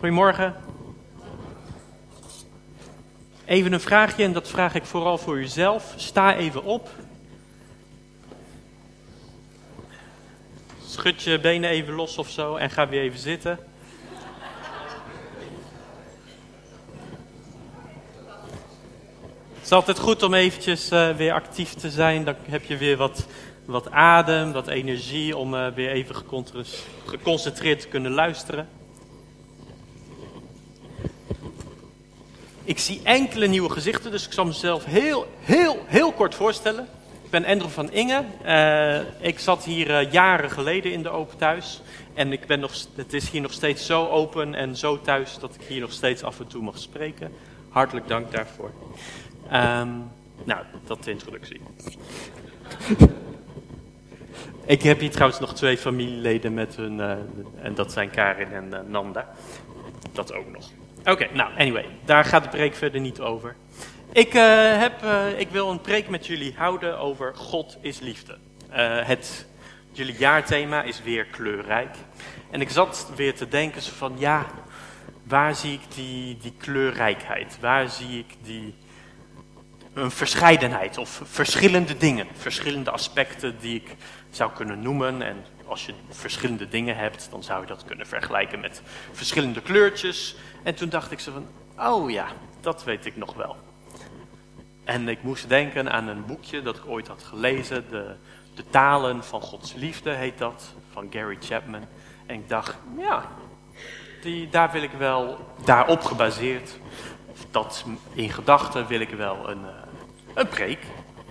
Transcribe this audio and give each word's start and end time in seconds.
Goedemorgen. 0.00 0.54
Even 3.44 3.72
een 3.72 3.80
vraagje 3.80 4.24
en 4.24 4.32
dat 4.32 4.48
vraag 4.48 4.74
ik 4.74 4.84
vooral 4.84 5.18
voor 5.18 5.38
uzelf. 5.38 5.94
Sta 5.96 6.36
even 6.36 6.64
op. 6.64 6.88
Schud 10.86 11.22
je 11.22 11.40
benen 11.40 11.70
even 11.70 11.94
los 11.94 12.18
of 12.18 12.28
zo 12.28 12.56
en 12.56 12.70
ga 12.70 12.88
weer 12.88 13.02
even 13.02 13.18
zitten. 13.18 13.58
Het 19.54 19.64
is 19.64 19.72
altijd 19.72 19.98
goed 19.98 20.22
om 20.22 20.34
eventjes 20.34 20.92
uh, 20.92 21.16
weer 21.16 21.32
actief 21.32 21.74
te 21.74 21.90
zijn. 21.90 22.24
Dan 22.24 22.34
heb 22.48 22.64
je 22.64 22.76
weer 22.76 22.96
wat, 22.96 23.26
wat 23.64 23.90
adem, 23.90 24.52
wat 24.52 24.68
energie 24.68 25.36
om 25.36 25.54
uh, 25.54 25.66
weer 25.74 25.90
even 25.90 26.14
geconcentreerd 27.06 27.80
te 27.80 27.88
kunnen 27.88 28.12
luisteren. 28.12 28.79
Ik 32.70 32.78
zie 32.78 33.00
enkele 33.02 33.46
nieuwe 33.46 33.70
gezichten, 33.70 34.10
dus 34.10 34.26
ik 34.26 34.32
zal 34.32 34.44
mezelf 34.44 34.84
heel, 34.84 35.26
heel, 35.40 35.84
heel 35.86 36.12
kort 36.12 36.34
voorstellen. 36.34 36.88
Ik 37.24 37.30
ben 37.30 37.44
Andrew 37.44 37.70
van 37.70 37.90
Inge. 37.90 38.24
Uh, 38.44 39.26
ik 39.26 39.38
zat 39.38 39.64
hier 39.64 39.90
uh, 39.90 40.12
jaren 40.12 40.50
geleden 40.50 40.92
in 40.92 41.02
de 41.02 41.08
Open 41.08 41.38
Thuis. 41.38 41.82
En 42.14 42.32
ik 42.32 42.46
ben 42.46 42.60
nog, 42.60 42.72
het 42.94 43.12
is 43.12 43.30
hier 43.30 43.40
nog 43.40 43.52
steeds 43.52 43.86
zo 43.86 44.06
open 44.06 44.54
en 44.54 44.76
zo 44.76 45.00
thuis 45.00 45.38
dat 45.38 45.54
ik 45.54 45.60
hier 45.62 45.80
nog 45.80 45.92
steeds 45.92 46.22
af 46.22 46.40
en 46.40 46.46
toe 46.46 46.62
mag 46.62 46.78
spreken. 46.78 47.32
Hartelijk 47.68 48.08
dank 48.08 48.32
daarvoor. 48.32 48.70
Um, 49.44 50.10
nou, 50.44 50.64
dat 50.86 51.04
de 51.04 51.10
introductie. 51.10 51.60
ik 54.76 54.82
heb 54.82 55.00
hier 55.00 55.10
trouwens 55.10 55.40
nog 55.40 55.54
twee 55.54 55.78
familieleden 55.78 56.54
met 56.54 56.76
hun, 56.76 56.98
uh, 56.98 57.10
en 57.62 57.74
dat 57.74 57.92
zijn 57.92 58.10
Karin 58.10 58.52
en 58.52 58.90
Nanda. 58.90 59.28
Dat 60.12 60.32
ook 60.32 60.50
nog. 60.52 60.70
Oké, 61.04 61.28
nou, 61.32 61.50
anyway, 61.58 61.86
daar 62.04 62.24
gaat 62.24 62.42
de 62.42 62.48
preek 62.48 62.74
verder 62.74 63.00
niet 63.00 63.20
over. 63.20 63.56
Ik, 64.12 64.34
uh, 64.34 64.78
heb, 64.78 65.02
uh, 65.04 65.38
ik 65.38 65.48
wil 65.48 65.70
een 65.70 65.80
preek 65.80 66.08
met 66.08 66.26
jullie 66.26 66.54
houden 66.56 66.98
over 66.98 67.36
God 67.36 67.78
is 67.80 68.00
liefde. 68.00 68.38
Uh, 68.70 68.76
het, 69.06 69.46
jullie 69.92 70.16
jaarthema 70.18 70.82
is 70.82 71.02
weer 71.02 71.24
kleurrijk. 71.24 71.96
En 72.50 72.60
ik 72.60 72.70
zat 72.70 73.10
weer 73.16 73.34
te 73.34 73.48
denken 73.48 73.82
van, 73.82 74.14
ja, 74.18 74.46
waar 75.22 75.54
zie 75.54 75.72
ik 75.72 75.94
die, 75.94 76.36
die 76.36 76.54
kleurrijkheid? 76.58 77.58
Waar 77.60 77.88
zie 77.88 78.18
ik 78.18 78.34
die 78.42 78.74
een 79.94 80.10
verscheidenheid 80.10 80.98
of 80.98 81.20
verschillende 81.24 81.96
dingen, 81.96 82.26
verschillende 82.32 82.90
aspecten 82.90 83.56
die 83.60 83.74
ik 83.74 83.96
zou 84.30 84.50
kunnen 84.52 84.82
noemen. 84.82 85.22
En 85.22 85.44
als 85.70 85.86
je 85.86 85.94
verschillende 86.08 86.68
dingen 86.68 86.96
hebt, 86.96 87.28
dan 87.30 87.42
zou 87.42 87.60
je 87.60 87.66
dat 87.66 87.84
kunnen 87.84 88.06
vergelijken 88.06 88.60
met 88.60 88.82
verschillende 89.12 89.62
kleurtjes. 89.62 90.36
En 90.62 90.74
toen 90.74 90.88
dacht 90.88 91.10
ik 91.10 91.20
zo 91.20 91.32
van, 91.32 91.46
oh 91.86 92.10
ja, 92.10 92.26
dat 92.60 92.84
weet 92.84 93.06
ik 93.06 93.16
nog 93.16 93.34
wel. 93.34 93.56
En 94.84 95.08
ik 95.08 95.22
moest 95.22 95.48
denken 95.48 95.92
aan 95.92 96.08
een 96.08 96.26
boekje 96.26 96.62
dat 96.62 96.76
ik 96.76 96.86
ooit 96.86 97.08
had 97.08 97.22
gelezen, 97.22 97.84
de, 97.90 98.14
de 98.54 98.64
Talen 98.70 99.24
van 99.24 99.40
Gods 99.40 99.74
Liefde 99.74 100.10
heet 100.10 100.38
dat, 100.38 100.74
van 100.92 101.06
Gary 101.10 101.36
Chapman. 101.40 101.86
En 102.26 102.34
ik 102.34 102.48
dacht, 102.48 102.76
ja, 102.98 103.28
die, 104.22 104.48
daar 104.48 104.70
wil 104.70 104.82
ik 104.82 104.92
wel, 104.92 105.38
daarop 105.64 106.04
gebaseerd, 106.04 106.78
dat 107.50 107.84
in 108.12 108.30
gedachten 108.30 108.86
wil 108.86 109.00
ik 109.00 109.10
wel 109.10 109.50
een, 109.50 109.64
eh, 109.64 109.72
een 110.34 110.48
preek 110.48 110.86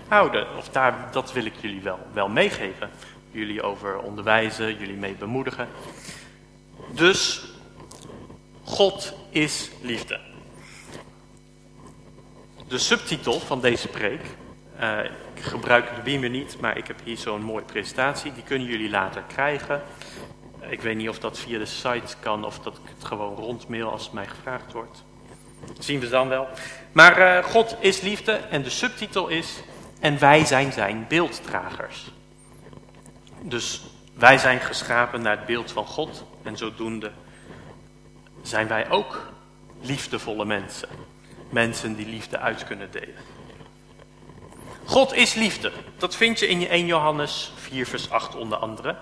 houden. 0.08 0.58
Of 0.58 0.70
daar, 0.70 1.08
dat 1.12 1.34
wil 1.34 1.46
ik 1.46 1.54
jullie 1.62 1.82
wel, 1.82 2.00
wel 2.14 2.30
meegeven. 2.30 2.90
Jullie 3.32 3.62
over 3.62 4.00
onderwijzen, 4.00 4.78
jullie 4.78 4.98
mee 4.98 5.16
bemoedigen. 5.16 5.68
Dus 6.92 7.44
God 8.64 9.14
is 9.30 9.70
liefde. 9.82 10.20
De 12.68 12.78
subtitel 12.78 13.40
van 13.40 13.62
deze 13.62 13.88
preek, 13.88 14.22
uh, 14.80 15.00
ik 15.34 15.44
gebruik 15.44 15.96
de 15.96 16.02
beamer 16.02 16.30
niet, 16.30 16.60
maar 16.60 16.78
ik 16.78 16.88
heb 16.88 17.00
hier 17.04 17.18
zo'n 17.18 17.42
mooie 17.42 17.66
presentatie, 17.66 18.34
die 18.34 18.44
kunnen 18.44 18.68
jullie 18.68 18.90
later 18.90 19.24
krijgen. 19.28 19.82
Ik 20.70 20.82
weet 20.82 20.96
niet 20.96 21.10
of 21.10 21.20
dat 21.20 21.40
via 21.40 21.58
de 21.58 21.66
site 21.66 22.16
kan 22.20 22.46
of 22.46 22.60
dat 22.60 22.76
ik 22.76 22.94
het 22.96 23.06
gewoon 23.06 23.36
rondmail 23.36 23.92
als 23.92 24.04
het 24.04 24.14
mij 24.14 24.28
gevraagd 24.28 24.74
wordt. 24.74 25.04
Zien 25.80 26.00
we 26.00 26.10
dan 26.10 26.28
wel. 26.28 26.48
Maar 26.92 27.20
uh, 27.20 27.44
God 27.44 27.76
is 27.80 28.02
liefde 28.02 28.32
en 28.32 28.64
de 28.64 28.70
subtitel 28.70 29.28
is, 29.28 29.62
en 30.00 30.20
wij 30.20 30.46
zijn 30.46 30.72
zijn 30.72 31.06
beelddragers. 31.08 32.12
Dus 33.42 33.82
wij 34.14 34.38
zijn 34.38 34.60
geschapen 34.60 35.22
naar 35.22 35.38
het 35.38 35.46
beeld 35.46 35.72
van 35.72 35.86
God 35.86 36.26
en 36.44 36.58
zodoende 36.58 37.12
zijn 38.42 38.68
wij 38.68 38.90
ook 38.90 39.32
liefdevolle 39.82 40.46
mensen. 40.46 40.90
Mensen 41.50 41.96
die 41.96 42.08
liefde 42.08 42.38
uit 42.38 42.64
kunnen 42.64 42.92
delen. 42.92 43.16
God 44.86 45.14
is 45.14 45.34
liefde. 45.34 45.72
Dat 45.98 46.16
vind 46.16 46.40
je 46.40 46.48
in 46.48 46.60
je 46.60 46.68
1 46.68 46.86
Johannes 46.86 47.52
4 47.56 47.86
vers 47.88 48.10
8 48.10 48.36
onder 48.36 48.58
andere. 48.58 48.96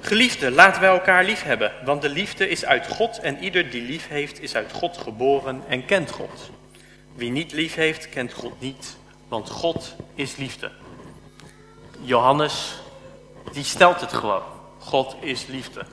Geliefde, 0.00 0.50
laten 0.50 0.80
wij 0.80 0.90
elkaar 0.90 1.24
lief 1.24 1.42
hebben, 1.42 1.72
want 1.84 2.02
de 2.02 2.08
liefde 2.08 2.48
is 2.48 2.64
uit 2.64 2.86
God 2.86 3.18
en 3.18 3.38
ieder 3.38 3.70
die 3.70 3.82
lief 3.82 4.08
heeft 4.08 4.40
is 4.40 4.54
uit 4.54 4.72
God 4.72 4.98
geboren 4.98 5.62
en 5.68 5.84
kent 5.84 6.10
God. 6.10 6.50
Wie 7.14 7.30
niet 7.30 7.52
lief 7.52 7.74
heeft, 7.74 8.08
kent 8.08 8.32
God 8.32 8.60
niet, 8.60 8.96
want 9.28 9.50
God 9.50 9.94
is 10.14 10.36
liefde. 10.36 10.70
Johannes, 12.00 12.74
die 13.52 13.64
stelt 13.64 14.00
het 14.00 14.12
gewoon. 14.12 14.42
God 14.78 15.16
is 15.20 15.46
liefde. 15.46 15.84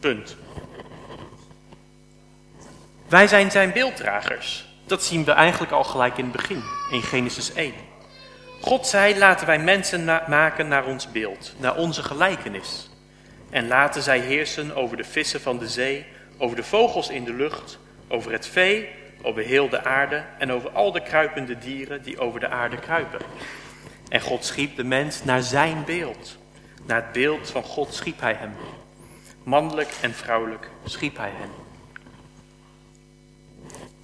Punt. 0.00 0.36
Wij 3.08 3.26
zijn 3.26 3.50
zijn 3.50 3.72
beelddragers. 3.72 4.66
Dat 4.84 5.04
zien 5.04 5.24
we 5.24 5.32
eigenlijk 5.32 5.72
al 5.72 5.84
gelijk 5.84 6.18
in 6.18 6.24
het 6.24 6.32
begin, 6.32 6.62
in 6.90 7.02
Genesis 7.02 7.52
1. 7.52 7.72
God 8.60 8.86
zei, 8.86 9.18
laten 9.18 9.46
wij 9.46 9.58
mensen 9.58 10.04
maken 10.28 10.68
naar 10.68 10.84
ons 10.84 11.10
beeld, 11.10 11.54
naar 11.58 11.76
onze 11.76 12.02
gelijkenis. 12.02 12.90
En 13.50 13.66
laten 13.66 14.02
zij 14.02 14.18
heersen 14.18 14.76
over 14.76 14.96
de 14.96 15.04
vissen 15.04 15.40
van 15.40 15.58
de 15.58 15.68
zee, 15.68 16.06
over 16.38 16.56
de 16.56 16.62
vogels 16.62 17.08
in 17.08 17.24
de 17.24 17.32
lucht, 17.32 17.78
over 18.08 18.32
het 18.32 18.46
vee, 18.46 18.88
over 19.22 19.42
heel 19.42 19.68
de 19.68 19.84
aarde 19.84 20.24
en 20.38 20.52
over 20.52 20.70
al 20.70 20.92
de 20.92 21.02
kruipende 21.02 21.58
dieren 21.58 22.02
die 22.02 22.18
over 22.18 22.40
de 22.40 22.48
aarde 22.48 22.76
kruipen. 22.76 23.20
En 24.08 24.20
God 24.20 24.44
schiep 24.44 24.76
de 24.76 24.84
mens 24.84 25.24
naar 25.24 25.42
zijn 25.42 25.84
beeld. 25.84 26.38
Naar 26.86 27.02
het 27.02 27.12
beeld 27.12 27.50
van 27.50 27.62
God 27.62 27.94
schiep 27.94 28.20
hij 28.20 28.34
hem. 28.34 28.52
Mannelijk 29.42 29.96
en 30.00 30.14
vrouwelijk 30.14 30.70
schiep 30.84 31.16
hij 31.16 31.32
hen. 31.34 31.50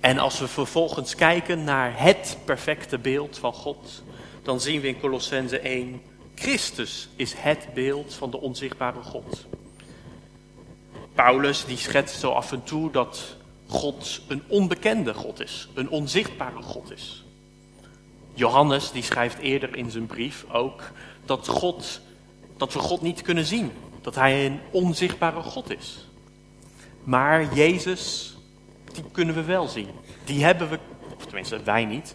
En 0.00 0.18
als 0.18 0.38
we 0.38 0.48
vervolgens 0.48 1.14
kijken 1.14 1.64
naar 1.64 2.02
het 2.02 2.38
perfecte 2.44 2.98
beeld 2.98 3.38
van 3.38 3.52
God, 3.52 4.02
dan 4.42 4.60
zien 4.60 4.80
we 4.80 4.88
in 4.88 5.00
Colossense 5.00 5.58
1, 5.58 6.02
Christus 6.34 7.08
is 7.16 7.34
het 7.36 7.68
beeld 7.74 8.14
van 8.14 8.30
de 8.30 8.40
onzichtbare 8.40 9.02
God. 9.02 9.46
Paulus 11.14 11.64
die 11.64 11.76
schetst 11.76 12.20
zo 12.20 12.30
af 12.30 12.52
en 12.52 12.62
toe 12.64 12.90
dat 12.90 13.36
God 13.66 14.20
een 14.28 14.42
onbekende 14.48 15.14
God 15.14 15.40
is, 15.40 15.68
een 15.74 15.90
onzichtbare 15.90 16.62
God 16.62 16.90
is. 16.90 17.24
Johannes 18.34 18.90
die 18.90 19.02
schrijft 19.02 19.38
eerder 19.38 19.76
in 19.76 19.90
zijn 19.90 20.06
brief 20.06 20.44
ook 20.52 20.82
dat, 21.24 21.48
God, 21.48 22.00
dat 22.58 22.72
we 22.72 22.78
God 22.78 23.02
niet 23.02 23.22
kunnen 23.22 23.44
zien, 23.44 23.72
dat 24.00 24.14
hij 24.14 24.46
een 24.46 24.60
onzichtbare 24.70 25.42
God 25.42 25.70
is. 25.70 26.08
Maar 27.04 27.54
Jezus 27.54 28.36
die 28.92 29.04
kunnen 29.12 29.34
we 29.34 29.42
wel 29.42 29.68
zien. 29.68 29.88
Die 30.24 30.44
hebben 30.44 30.68
we, 30.68 30.78
of 31.16 31.24
tenminste 31.24 31.62
wij 31.62 31.84
niet. 31.84 32.14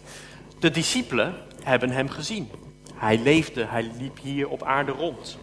De 0.58 0.70
discipelen 0.70 1.34
hebben 1.62 1.90
hem 1.90 2.08
gezien. 2.08 2.50
Hij 2.94 3.18
leefde, 3.18 3.64
hij 3.64 3.90
liep 3.98 4.18
hier 4.22 4.48
op 4.48 4.62
aarde 4.62 4.92
rond. 4.92 5.38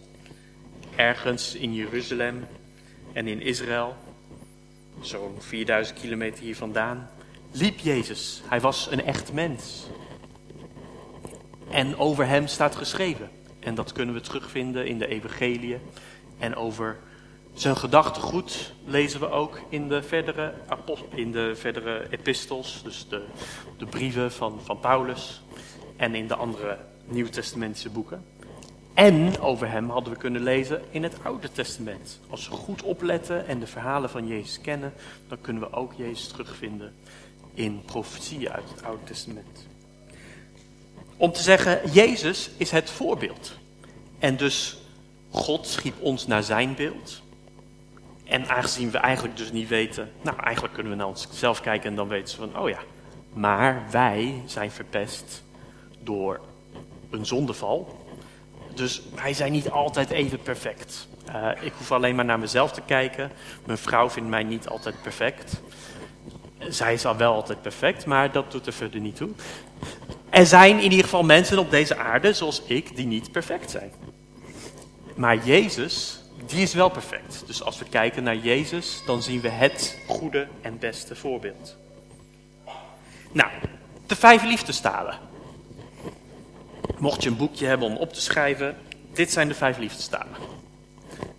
Ergens 0.96 1.54
in 1.54 1.74
Jeruzalem 1.74 2.46
en 3.12 3.26
in 3.26 3.40
Israël, 3.40 3.96
zo'n 5.00 5.34
4000 5.38 6.00
kilometer 6.00 6.44
hier 6.44 6.56
vandaan, 6.56 7.10
liep 7.50 7.78
Jezus. 7.78 8.42
Hij 8.48 8.60
was 8.60 8.88
een 8.90 9.04
echt 9.04 9.32
mens. 9.32 9.86
En 11.70 11.96
over 11.96 12.26
hem 12.26 12.46
staat 12.46 12.76
geschreven. 12.76 13.30
En 13.62 13.74
dat 13.74 13.92
kunnen 13.92 14.14
we 14.14 14.20
terugvinden 14.20 14.86
in 14.86 14.98
de 14.98 15.06
evangeliën 15.06 15.80
en 16.38 16.56
over 16.56 16.98
zijn 17.54 17.76
gedachtegoed 17.76 18.72
lezen 18.84 19.20
we 19.20 19.30
ook 19.30 19.60
in 19.68 19.88
de 19.88 20.02
verdere, 20.02 20.54
in 21.14 21.32
de 21.32 21.52
verdere 21.56 22.06
epistels, 22.10 22.82
dus 22.82 23.08
de, 23.08 23.24
de 23.78 23.86
brieven 23.86 24.32
van, 24.32 24.60
van 24.62 24.80
Paulus 24.80 25.42
en 25.96 26.14
in 26.14 26.26
de 26.26 26.34
andere 26.34 26.78
Nieuwtestamentische 27.04 27.90
boeken. 27.90 28.24
En 28.94 29.40
over 29.40 29.70
hem 29.70 29.90
hadden 29.90 30.12
we 30.12 30.18
kunnen 30.18 30.42
lezen 30.42 30.82
in 30.90 31.02
het 31.02 31.16
Oude 31.22 31.52
Testament. 31.52 32.20
Als 32.28 32.48
we 32.48 32.54
goed 32.54 32.82
opletten 32.82 33.46
en 33.46 33.60
de 33.60 33.66
verhalen 33.66 34.10
van 34.10 34.26
Jezus 34.26 34.60
kennen, 34.60 34.92
dan 35.28 35.40
kunnen 35.40 35.62
we 35.62 35.72
ook 35.72 35.92
Jezus 35.92 36.28
terugvinden 36.28 36.94
in 37.54 37.82
profetieën 37.84 38.50
uit 38.50 38.70
het 38.74 38.84
Oude 38.84 39.04
Testament. 39.04 39.70
Om 41.22 41.32
te 41.32 41.42
zeggen, 41.42 41.80
Jezus 41.92 42.50
is 42.56 42.70
het 42.70 42.90
voorbeeld. 42.90 43.52
En 44.18 44.36
dus 44.36 44.76
God 45.30 45.66
schiep 45.66 45.94
ons 46.00 46.26
naar 46.26 46.42
zijn 46.42 46.74
beeld. 46.74 47.22
En 48.24 48.48
aangezien 48.48 48.90
we 48.90 48.98
eigenlijk 48.98 49.36
dus 49.36 49.52
niet 49.52 49.68
weten, 49.68 50.12
nou 50.22 50.36
eigenlijk 50.42 50.74
kunnen 50.74 50.92
we 50.92 50.98
naar 50.98 51.06
onszelf 51.06 51.60
kijken 51.60 51.90
en 51.90 51.96
dan 51.96 52.08
weten 52.08 52.40
we 52.40 52.48
van, 52.50 52.62
oh 52.62 52.68
ja, 52.68 52.78
maar 53.32 53.86
wij 53.90 54.42
zijn 54.46 54.70
verpest 54.70 55.42
door 55.98 56.40
een 57.10 57.26
zondeval. 57.26 58.06
Dus 58.74 59.02
wij 59.14 59.32
zijn 59.32 59.52
niet 59.52 59.70
altijd 59.70 60.10
even 60.10 60.42
perfect. 60.42 61.08
Uh, 61.28 61.48
ik 61.60 61.72
hoef 61.78 61.92
alleen 61.92 62.14
maar 62.14 62.24
naar 62.24 62.38
mezelf 62.38 62.72
te 62.72 62.82
kijken. 62.86 63.30
Mijn 63.64 63.78
vrouw 63.78 64.10
vindt 64.10 64.28
mij 64.28 64.42
niet 64.42 64.68
altijd 64.68 65.02
perfect. 65.02 65.60
Zij 66.58 66.92
is 66.92 67.06
al 67.06 67.16
wel 67.16 67.34
altijd 67.34 67.62
perfect, 67.62 68.06
maar 68.06 68.32
dat 68.32 68.50
doet 68.50 68.66
er 68.66 68.72
verder 68.72 69.00
niet 69.00 69.16
toe. 69.16 69.30
Er 70.32 70.46
zijn 70.46 70.76
in 70.76 70.82
ieder 70.82 71.04
geval 71.04 71.22
mensen 71.22 71.58
op 71.58 71.70
deze 71.70 71.96
aarde, 71.96 72.32
zoals 72.32 72.62
ik, 72.66 72.96
die 72.96 73.06
niet 73.06 73.32
perfect 73.32 73.70
zijn. 73.70 73.92
Maar 75.14 75.46
Jezus, 75.46 76.20
die 76.46 76.62
is 76.62 76.74
wel 76.74 76.88
perfect. 76.88 77.42
Dus 77.46 77.62
als 77.62 77.78
we 77.78 77.84
kijken 77.84 78.22
naar 78.22 78.36
Jezus, 78.36 79.02
dan 79.06 79.22
zien 79.22 79.40
we 79.40 79.48
het 79.48 79.98
goede 80.08 80.48
en 80.60 80.78
beste 80.78 81.14
voorbeeld. 81.16 81.76
Nou, 83.32 83.50
de 84.06 84.16
vijf 84.16 84.42
liefdestalen. 84.42 85.18
Mocht 86.98 87.22
je 87.22 87.28
een 87.28 87.36
boekje 87.36 87.66
hebben 87.66 87.86
om 87.86 87.96
op 87.96 88.12
te 88.12 88.20
schrijven, 88.20 88.76
dit 89.12 89.32
zijn 89.32 89.48
de 89.48 89.54
vijf 89.54 89.78
liefdestalen. 89.78 90.36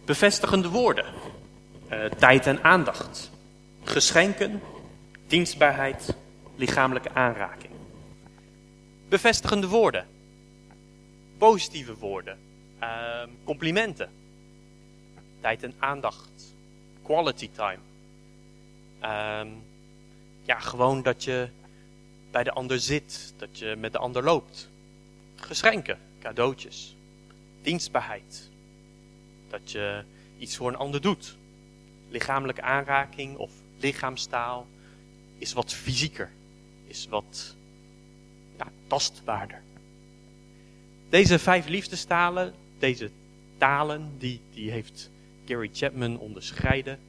Bevestigende 0.05 0.69
woorden, 0.69 1.05
uh, 1.91 2.05
tijd 2.05 2.47
en 2.47 2.63
aandacht, 2.63 3.31
geschenken, 3.83 4.61
dienstbaarheid, 5.27 6.15
lichamelijke 6.55 7.13
aanraking. 7.13 7.72
Bevestigende 9.13 9.67
woorden, 9.67 10.07
positieve 11.37 11.95
woorden, 11.95 12.37
uh, 12.81 13.23
complimenten, 13.43 14.09
tijd 15.41 15.63
en 15.63 15.73
aandacht, 15.79 16.55
quality 17.03 17.49
time. 17.51 17.79
Uh, 19.01 19.41
ja, 20.43 20.59
gewoon 20.59 21.01
dat 21.01 21.23
je 21.23 21.49
bij 22.31 22.43
de 22.43 22.51
ander 22.51 22.79
zit, 22.79 23.33
dat 23.37 23.59
je 23.59 23.75
met 23.75 23.91
de 23.91 23.97
ander 23.97 24.23
loopt. 24.23 24.69
Geschenken, 25.35 25.99
cadeautjes, 26.21 26.95
dienstbaarheid, 27.61 28.49
dat 29.49 29.71
je 29.71 30.03
iets 30.37 30.57
voor 30.57 30.67
een 30.67 30.77
ander 30.77 31.01
doet. 31.01 31.37
Lichamelijke 32.09 32.61
aanraking 32.61 33.37
of 33.37 33.51
lichaamstaal 33.77 34.67
is 35.37 35.53
wat 35.53 35.73
fysieker, 35.73 36.31
is 36.87 37.07
wat 37.07 37.55
ja, 38.63 38.71
tastbaarder. 38.87 39.61
Deze 41.09 41.39
vijf 41.39 41.67
liefdestalen, 41.67 42.53
deze 42.79 43.09
talen, 43.57 44.11
die, 44.17 44.41
die 44.53 44.71
heeft 44.71 45.09
Gary 45.45 45.69
Chapman 45.73 46.19
onderscheiden. 46.19 46.99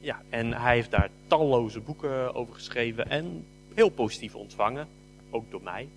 Ja, 0.00 0.22
en 0.28 0.52
hij 0.52 0.74
heeft 0.74 0.90
daar 0.90 1.10
talloze 1.26 1.80
boeken 1.80 2.34
over 2.34 2.54
geschreven 2.54 3.10
en 3.10 3.44
heel 3.74 3.88
positief 3.88 4.34
ontvangen, 4.34 4.88
ook 5.30 5.50
door 5.50 5.62
mij. 5.62 5.88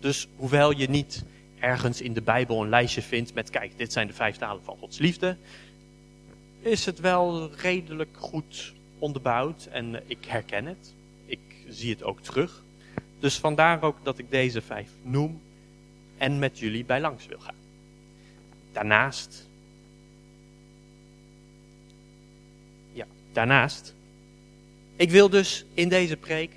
Dus 0.00 0.28
hoewel 0.36 0.70
je 0.70 0.88
niet 0.88 1.24
ergens 1.58 2.00
in 2.00 2.12
de 2.12 2.22
Bijbel 2.22 2.62
een 2.62 2.68
lijstje 2.68 3.02
vindt 3.02 3.34
met, 3.34 3.50
kijk, 3.50 3.78
dit 3.78 3.92
zijn 3.92 4.06
de 4.06 4.12
vijf 4.12 4.36
talen 4.36 4.64
van 4.64 4.76
Gods 4.78 4.98
liefde, 4.98 5.36
is 6.60 6.86
het 6.86 7.00
wel 7.00 7.50
redelijk 7.50 8.16
goed 8.18 8.72
onderbouwd 8.98 9.68
en 9.70 10.02
ik 10.06 10.24
herken 10.24 10.66
het. 10.66 10.94
Ik 11.26 11.40
zie 11.68 11.90
het 11.90 12.02
ook 12.02 12.20
terug. 12.20 12.61
Dus 13.22 13.38
vandaar 13.38 13.82
ook 13.82 13.96
dat 14.02 14.18
ik 14.18 14.30
deze 14.30 14.62
vijf 14.62 14.90
noem 15.02 15.40
en 16.16 16.38
met 16.38 16.58
jullie 16.58 16.84
bij 16.84 17.00
langs 17.00 17.26
wil 17.26 17.38
gaan. 17.38 17.54
Daarnaast, 18.72 19.48
ja, 22.92 23.06
daarnaast, 23.32 23.94
ik 24.96 25.10
wil 25.10 25.28
dus 25.28 25.64
in 25.74 25.88
deze 25.88 26.16
preek, 26.16 26.50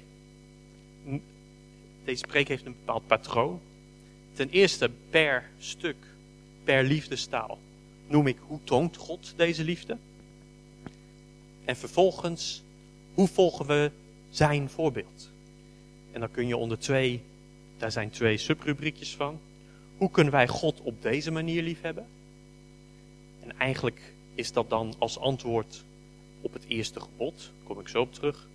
deze 2.04 2.26
preek 2.28 2.48
heeft 2.48 2.66
een 2.66 2.76
bepaald 2.80 3.08
patroon. 3.08 3.60
Ten 4.34 4.50
eerste 4.50 4.92
per 5.10 5.50
stuk, 5.60 5.98
per 6.64 6.84
liefdestaal, 6.84 7.60
noem 8.08 8.28
ik 8.28 8.38
hoe 8.40 8.60
toont 8.64 8.98
God 8.98 9.34
deze 9.36 9.64
liefde. 9.64 9.98
En 11.66 11.76
vervolgens, 11.76 12.64
hoe 13.14 13.28
volgen 13.28 13.66
we 13.66 13.92
zijn 14.30 14.70
voorbeeld? 14.70 15.34
En 16.16 16.22
dan 16.22 16.32
kun 16.32 16.48
je 16.48 16.58
onder 16.58 16.80
twee, 16.80 17.22
daar 17.78 17.92
zijn 17.92 18.10
twee 18.10 18.38
subrubriekjes 18.38 19.16
van. 19.16 19.40
Hoe 19.98 20.12
kunnen 20.12 20.34
wij 20.34 20.48
God 20.48 20.82
op 20.82 21.02
deze 21.02 21.32
manier 21.32 21.64
liefhebben? 21.64 22.06
En 23.44 23.58
eigenlijk 23.58 24.14
is 24.36 24.52
dat 24.52 24.70
dan 24.70 24.94
als 24.98 25.20
antwoord 25.20 25.84
op 26.42 26.54
het 26.54 26.64
eerste 26.68 27.00
gebod, 27.00 27.52
kom 27.64 27.80
ik 27.80 27.88
zo 27.88 28.02
op 28.02 28.14
terug. 28.14 28.48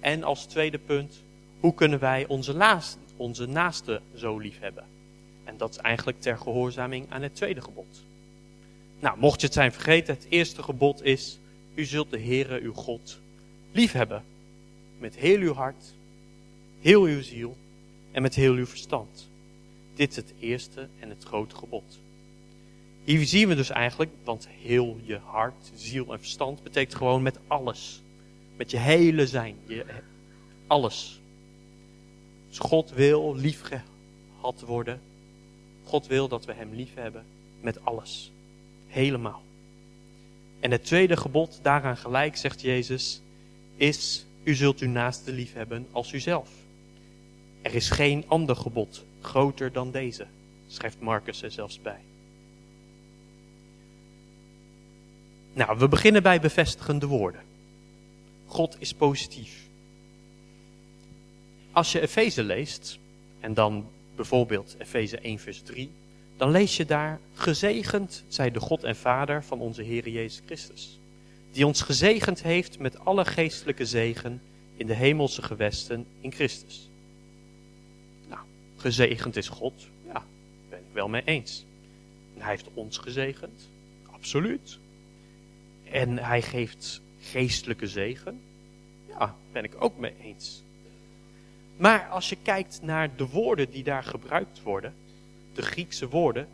En 0.00 0.22
als 0.22 0.44
tweede 0.44 0.78
punt, 0.78 1.22
hoe 1.60 1.74
kunnen 1.74 1.98
wij 1.98 2.26
onze, 2.26 2.80
onze 3.16 3.46
naaste 3.46 4.00
zo 4.14 4.38
liefhebben? 4.38 4.84
En 5.44 5.56
dat 5.56 5.70
is 5.70 5.76
eigenlijk 5.76 6.20
ter 6.20 6.38
gehoorzaming 6.38 7.06
aan 7.08 7.22
het 7.22 7.34
tweede 7.34 7.60
gebod. 7.60 8.04
Nou, 9.00 9.18
mocht 9.18 9.40
je 9.40 9.46
het 9.46 9.54
zijn 9.54 9.72
vergeten, 9.72 10.14
het 10.14 10.26
eerste 10.28 10.62
gebod 10.62 11.02
is, 11.02 11.38
u 11.74 11.84
zult 11.84 12.10
de 12.10 12.20
Heere 12.20 12.60
uw 12.60 12.72
God 12.72 13.18
liefhebben. 13.72 14.24
Met 14.98 15.16
heel 15.16 15.38
uw 15.38 15.52
hart, 15.52 15.94
heel 16.82 17.02
uw 17.02 17.22
ziel 17.22 17.56
en 18.12 18.22
met 18.22 18.34
heel 18.34 18.54
uw 18.54 18.66
verstand. 18.66 19.28
Dit 19.94 20.10
is 20.10 20.16
het 20.16 20.32
eerste 20.38 20.88
en 20.98 21.08
het 21.08 21.24
grote 21.24 21.54
gebod. 21.54 21.98
Hier 23.04 23.26
zien 23.26 23.48
we 23.48 23.54
dus 23.54 23.70
eigenlijk, 23.70 24.10
want 24.24 24.48
heel 24.48 25.00
je 25.04 25.18
hart, 25.18 25.70
ziel 25.74 26.12
en 26.12 26.18
verstand 26.18 26.62
betekent 26.62 26.96
gewoon 26.96 27.22
met 27.22 27.38
alles. 27.46 28.02
Met 28.56 28.70
je 28.70 28.76
hele 28.76 29.26
zijn, 29.26 29.56
je, 29.66 29.84
alles. 30.66 31.20
Dus 32.48 32.58
God 32.58 32.90
wil 32.90 33.36
lief 33.36 33.62
gehad 33.62 34.60
worden. 34.60 35.00
God 35.84 36.06
wil 36.06 36.28
dat 36.28 36.44
we 36.44 36.52
hem 36.52 36.74
lief 36.74 36.94
hebben 36.94 37.24
met 37.60 37.84
alles. 37.84 38.32
Helemaal. 38.86 39.42
En 40.60 40.70
het 40.70 40.84
tweede 40.84 41.16
gebod, 41.16 41.58
daaraan 41.62 41.96
gelijk, 41.96 42.36
zegt 42.36 42.60
Jezus, 42.60 43.20
is, 43.76 44.26
u 44.42 44.54
zult 44.54 44.78
uw 44.78 44.88
naaste 44.88 45.32
lief 45.32 45.52
hebben 45.52 45.86
als 45.92 46.12
uzelf. 46.12 46.61
Er 47.62 47.74
is 47.74 47.90
geen 47.90 48.24
ander 48.28 48.56
gebod 48.56 49.04
groter 49.20 49.72
dan 49.72 49.90
deze, 49.90 50.26
schrijft 50.68 51.00
Marcus 51.00 51.42
er 51.42 51.50
zelfs 51.50 51.80
bij. 51.82 52.00
Nou, 55.52 55.78
we 55.78 55.88
beginnen 55.88 56.22
bij 56.22 56.40
bevestigende 56.40 57.06
woorden. 57.06 57.40
God 58.46 58.76
is 58.78 58.94
positief. 58.94 59.60
Als 61.72 61.92
je 61.92 62.00
Efeze 62.00 62.42
leest, 62.42 62.98
en 63.40 63.54
dan 63.54 63.86
bijvoorbeeld 64.16 64.74
Efeze 64.78 65.18
1 65.18 65.38
vers 65.38 65.62
3, 65.62 65.90
dan 66.36 66.50
lees 66.50 66.76
je 66.76 66.84
daar, 66.84 67.20
gezegend 67.34 68.24
zij 68.28 68.50
de 68.50 68.60
God 68.60 68.84
en 68.84 68.96
Vader 68.96 69.44
van 69.44 69.60
onze 69.60 69.82
Heer 69.82 70.08
Jezus 70.08 70.42
Christus, 70.46 70.98
die 71.52 71.66
ons 71.66 71.80
gezegend 71.80 72.42
heeft 72.42 72.78
met 72.78 73.04
alle 73.04 73.24
geestelijke 73.24 73.86
zegen 73.86 74.42
in 74.76 74.86
de 74.86 74.94
hemelse 74.94 75.42
gewesten 75.42 76.06
in 76.20 76.32
Christus. 76.32 76.90
Gezegend 78.82 79.36
is 79.36 79.48
God, 79.48 79.88
ja, 80.06 80.24
ben 80.68 80.78
ik 80.78 80.84
wel 80.92 81.08
mee 81.08 81.24
eens. 81.24 81.64
En 82.34 82.40
hij 82.40 82.50
heeft 82.50 82.68
ons 82.74 82.98
gezegend, 82.98 83.68
absoluut. 84.10 84.78
En 85.84 86.18
hij 86.18 86.42
geeft 86.42 87.00
geestelijke 87.20 87.86
zegen, 87.86 88.40
ja, 89.08 89.36
ben 89.52 89.64
ik 89.64 89.72
ook 89.78 89.98
mee 89.98 90.14
eens. 90.22 90.62
Maar 91.76 92.08
als 92.08 92.28
je 92.28 92.36
kijkt 92.42 92.82
naar 92.82 93.16
de 93.16 93.26
woorden 93.26 93.70
die 93.70 93.82
daar 93.82 94.04
gebruikt 94.04 94.62
worden, 94.62 94.94
de 95.54 95.62
Griekse 95.62 96.08
woorden, 96.08 96.48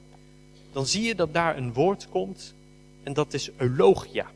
dan 0.73 0.87
zie 0.87 1.03
je 1.03 1.15
dat 1.15 1.35
daar 1.35 1.57
een 1.57 1.73
woord 1.73 2.09
komt 2.09 2.55
en 3.03 3.13
dat 3.13 3.35
is 3.35 3.51
eulogia. 3.57 4.31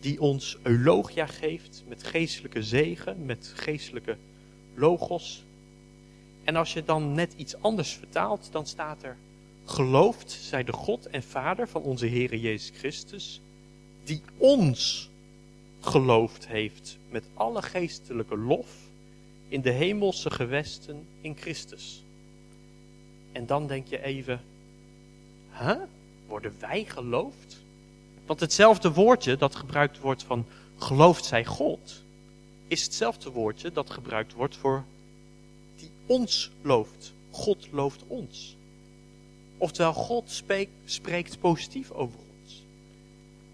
Die 0.00 0.20
ons 0.20 0.56
eulogia 0.62 1.26
geeft 1.26 1.82
met 1.88 2.04
geestelijke 2.04 2.62
zegen, 2.62 3.26
met 3.26 3.52
geestelijke 3.54 4.16
logos. 4.74 5.43
En 6.44 6.56
als 6.56 6.72
je 6.72 6.84
dan 6.84 7.12
net 7.12 7.32
iets 7.36 7.62
anders 7.62 7.92
vertaalt, 7.92 8.48
dan 8.50 8.66
staat 8.66 9.02
er, 9.02 9.16
gelooft 9.64 10.30
zij 10.30 10.64
de 10.64 10.72
God 10.72 11.06
en 11.06 11.22
Vader 11.22 11.68
van 11.68 11.82
onze 11.82 12.06
Heer 12.06 12.36
Jezus 12.36 12.78
Christus, 12.78 13.40
die 14.04 14.22
ons 14.36 15.10
geloofd 15.80 16.46
heeft 16.46 16.98
met 17.10 17.24
alle 17.34 17.62
geestelijke 17.62 18.36
lof 18.36 18.68
in 19.48 19.60
de 19.60 19.70
hemelse 19.70 20.30
gewesten 20.30 21.06
in 21.20 21.36
Christus. 21.36 22.02
En 23.32 23.46
dan 23.46 23.66
denk 23.66 23.86
je 23.86 24.02
even, 24.02 24.40
huh? 25.58 25.80
Worden 26.26 26.54
wij 26.58 26.84
geloofd? 26.84 27.62
Want 28.26 28.40
hetzelfde 28.40 28.92
woordje 28.92 29.36
dat 29.36 29.54
gebruikt 29.56 29.98
wordt 29.98 30.22
van 30.22 30.46
gelooft 30.78 31.24
zij 31.24 31.44
God, 31.44 32.02
is 32.68 32.82
hetzelfde 32.82 33.30
woordje 33.30 33.72
dat 33.72 33.90
gebruikt 33.90 34.32
wordt 34.32 34.56
voor 34.56 34.84
ons 36.06 36.50
looft. 36.62 37.12
God 37.30 37.68
looft 37.70 38.04
ons. 38.06 38.56
Oftewel, 39.58 39.92
God 39.92 40.30
spreekt, 40.30 40.72
spreekt 40.84 41.40
positief 41.40 41.90
over 41.90 42.18
ons. 42.18 42.62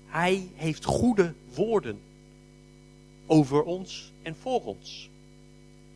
Hij 0.06 0.48
heeft 0.54 0.84
goede 0.84 1.34
woorden 1.54 2.00
over 3.26 3.62
ons 3.62 4.12
en 4.22 4.36
voor 4.36 4.64
ons. 4.64 5.08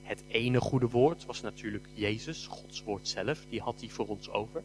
Het 0.02 0.23
ene 0.28 0.61
goede 0.61 0.88
woord 0.88 1.25
was 1.25 1.40
natuurlijk 1.40 1.84
Jezus, 1.94 2.46
Gods 2.46 2.82
woord 2.82 3.08
zelf, 3.08 3.44
die 3.49 3.61
had 3.61 3.75
hij 3.80 3.88
voor 3.88 4.06
ons 4.06 4.30
over. 4.30 4.62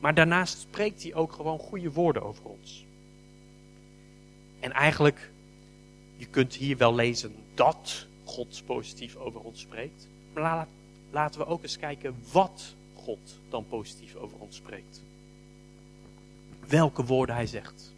Maar 0.00 0.14
daarnaast 0.14 0.60
spreekt 0.60 1.02
hij 1.02 1.14
ook 1.14 1.32
gewoon 1.32 1.58
goede 1.58 1.92
woorden 1.92 2.22
over 2.22 2.44
ons. 2.44 2.84
En 4.60 4.72
eigenlijk, 4.72 5.30
je 6.16 6.26
kunt 6.26 6.54
hier 6.54 6.76
wel 6.76 6.94
lezen 6.94 7.34
dat 7.54 8.06
God 8.24 8.62
positief 8.66 9.16
over 9.16 9.40
ons 9.40 9.60
spreekt. 9.60 10.08
Maar 10.34 10.66
laten 11.10 11.40
we 11.40 11.46
ook 11.46 11.62
eens 11.62 11.78
kijken 11.78 12.16
wat 12.32 12.74
God 12.94 13.38
dan 13.48 13.66
positief 13.68 14.14
over 14.14 14.38
ons 14.38 14.56
spreekt. 14.56 15.02
Welke 16.66 17.04
woorden 17.04 17.34
hij 17.34 17.46
zegt. 17.46 17.92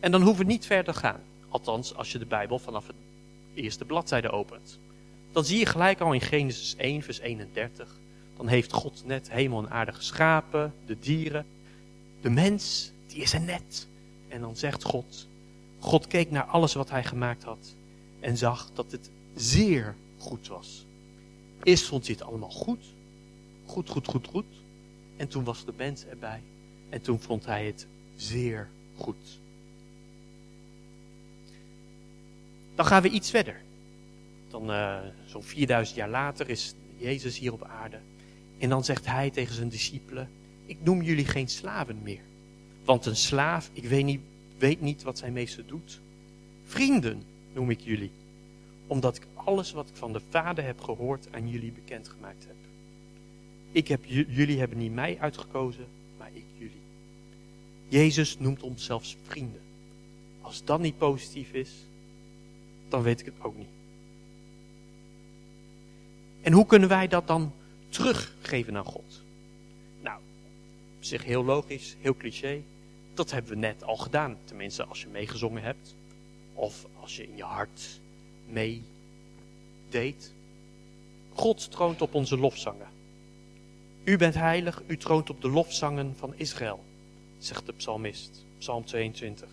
En 0.00 0.10
dan 0.10 0.22
hoeven 0.22 0.46
we 0.46 0.52
niet 0.52 0.66
verder 0.66 0.94
gaan. 0.94 1.20
Althans, 1.48 1.94
als 1.94 2.12
je 2.12 2.18
de 2.18 2.26
Bijbel 2.26 2.58
vanaf 2.58 2.86
de 2.86 3.60
eerste 3.62 3.84
bladzijde 3.84 4.30
opent. 4.30 4.78
Dan 5.32 5.44
zie 5.44 5.58
je 5.58 5.66
gelijk 5.66 6.00
al 6.00 6.12
in 6.12 6.20
Genesis 6.20 6.76
1, 6.76 7.02
vers 7.02 7.18
31. 7.18 7.96
Dan 8.36 8.48
heeft 8.48 8.72
God 8.72 9.02
net 9.06 9.30
hemel 9.30 9.58
en 9.58 9.70
aarde 9.70 9.92
geschapen, 9.92 10.74
de 10.86 10.98
dieren. 10.98 11.46
De 12.20 12.30
mens, 12.30 12.90
die 13.06 13.22
is 13.22 13.32
er 13.32 13.40
net. 13.40 13.86
En 14.28 14.40
dan 14.40 14.56
zegt 14.56 14.84
God, 14.84 15.26
God 15.78 16.06
keek 16.06 16.30
naar 16.30 16.44
alles 16.44 16.74
wat 16.74 16.90
hij 16.90 17.04
gemaakt 17.04 17.42
had. 17.42 17.74
En 18.20 18.36
zag 18.36 18.70
dat 18.74 18.92
het 18.92 19.10
zeer 19.34 19.94
goed 20.18 20.48
was. 20.48 20.84
Eerst 21.64 21.84
vond 21.84 22.06
hij 22.06 22.14
het 22.18 22.24
allemaal 22.24 22.50
goed. 22.50 22.84
Goed, 23.66 23.88
goed, 23.88 24.06
goed, 24.06 24.26
goed. 24.26 24.44
En 25.16 25.28
toen 25.28 25.44
was 25.44 25.64
de 25.64 25.72
mens 25.76 26.04
erbij. 26.04 26.40
En 26.88 27.02
toen 27.02 27.20
vond 27.20 27.44
hij 27.44 27.66
het 27.66 27.86
zeer 28.16 28.68
goed. 28.96 29.40
Dan 32.74 32.86
gaan 32.86 33.02
we 33.02 33.08
iets 33.08 33.30
verder. 33.30 33.60
Dan 34.50 34.70
uh, 34.70 34.98
zo'n 35.26 35.42
4000 35.42 35.96
jaar 35.96 36.08
later 36.08 36.48
is 36.48 36.74
Jezus 36.96 37.38
hier 37.38 37.52
op 37.52 37.62
aarde. 37.62 37.98
En 38.58 38.68
dan 38.68 38.84
zegt 38.84 39.06
hij 39.06 39.30
tegen 39.30 39.54
zijn 39.54 39.68
discipelen: 39.68 40.28
Ik 40.66 40.76
noem 40.82 41.02
jullie 41.02 41.26
geen 41.26 41.48
slaven 41.48 42.02
meer. 42.02 42.22
Want 42.84 43.06
een 43.06 43.16
slaaf, 43.16 43.70
ik 43.72 43.84
weet 43.84 44.04
niet, 44.04 44.20
weet 44.58 44.80
niet 44.80 45.02
wat 45.02 45.18
zijn 45.18 45.32
meester 45.32 45.66
doet. 45.66 46.00
Vrienden 46.66 47.22
noem 47.52 47.70
ik 47.70 47.80
jullie. 47.80 48.10
Omdat 48.86 49.16
ik 49.16 49.26
alles 49.44 49.72
wat 49.72 49.88
ik 49.88 49.96
van 49.96 50.12
de 50.12 50.20
Vader 50.30 50.64
heb 50.64 50.80
gehoord 50.80 51.26
aan 51.30 51.48
jullie 51.48 51.72
bekendgemaakt 51.72 52.44
heb. 52.46 52.56
Ik 53.72 53.88
heb 53.88 54.04
jullie 54.06 54.58
hebben 54.58 54.78
niet 54.78 54.94
mij 54.94 55.18
uitgekozen, 55.20 55.86
maar 56.18 56.30
ik 56.32 56.44
jullie. 56.58 56.82
Jezus 57.88 58.38
noemt 58.38 58.62
ons 58.62 58.84
zelfs 58.84 59.16
vrienden. 59.22 59.60
Als 60.40 60.64
dat 60.64 60.80
niet 60.80 60.98
positief 60.98 61.52
is, 61.52 61.70
dan 62.88 63.02
weet 63.02 63.20
ik 63.20 63.26
het 63.26 63.34
ook 63.42 63.56
niet. 63.56 63.68
En 66.42 66.52
hoe 66.52 66.66
kunnen 66.66 66.88
wij 66.88 67.08
dat 67.08 67.26
dan 67.26 67.52
teruggeven 67.88 68.76
aan 68.76 68.84
God? 68.84 69.22
Nou, 70.02 70.18
op 70.96 71.04
zich 71.04 71.24
heel 71.24 71.44
logisch, 71.44 71.96
heel 72.00 72.16
cliché. 72.16 72.62
Dat 73.14 73.30
hebben 73.30 73.52
we 73.52 73.58
net 73.58 73.84
al 73.84 73.96
gedaan. 73.96 74.36
Tenminste, 74.44 74.84
als 74.84 75.00
je 75.00 75.08
meegezongen 75.08 75.62
hebt. 75.62 75.94
Of 76.54 76.86
als 77.00 77.16
je 77.16 77.28
in 77.28 77.36
je 77.36 77.42
hart 77.42 78.00
meedeed. 79.94 80.32
God 81.32 81.70
troont 81.70 82.02
op 82.02 82.14
onze 82.14 82.38
lofzangen. 82.38 82.88
U 84.04 84.16
bent 84.16 84.34
heilig, 84.34 84.82
u 84.86 84.96
troont 84.96 85.30
op 85.30 85.40
de 85.40 85.48
lofzangen 85.48 86.16
van 86.16 86.34
Israël, 86.36 86.84
zegt 87.38 87.66
de 87.66 87.72
psalmist, 87.72 88.44
psalm 88.58 88.84
22. 88.84 89.48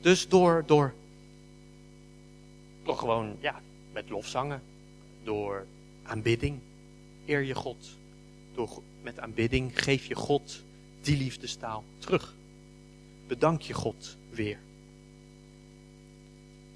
Dus 0.00 0.28
door, 0.28 0.62
door, 0.66 0.94
door 2.82 2.96
gewoon, 2.96 3.36
ja, 3.40 3.60
met 3.92 4.10
lofzangen, 4.10 4.62
door 5.22 5.66
aanbidding, 6.02 6.58
eer 7.26 7.42
je 7.42 7.54
God. 7.54 7.98
Door, 8.54 8.82
met 9.02 9.18
aanbidding 9.18 9.82
geef 9.84 10.06
je 10.06 10.14
God 10.14 10.62
die 11.00 11.16
liefdestaal 11.16 11.84
terug. 11.98 12.34
Bedank 13.26 13.60
je 13.60 13.72
God 13.72 14.16
weer. 14.30 14.58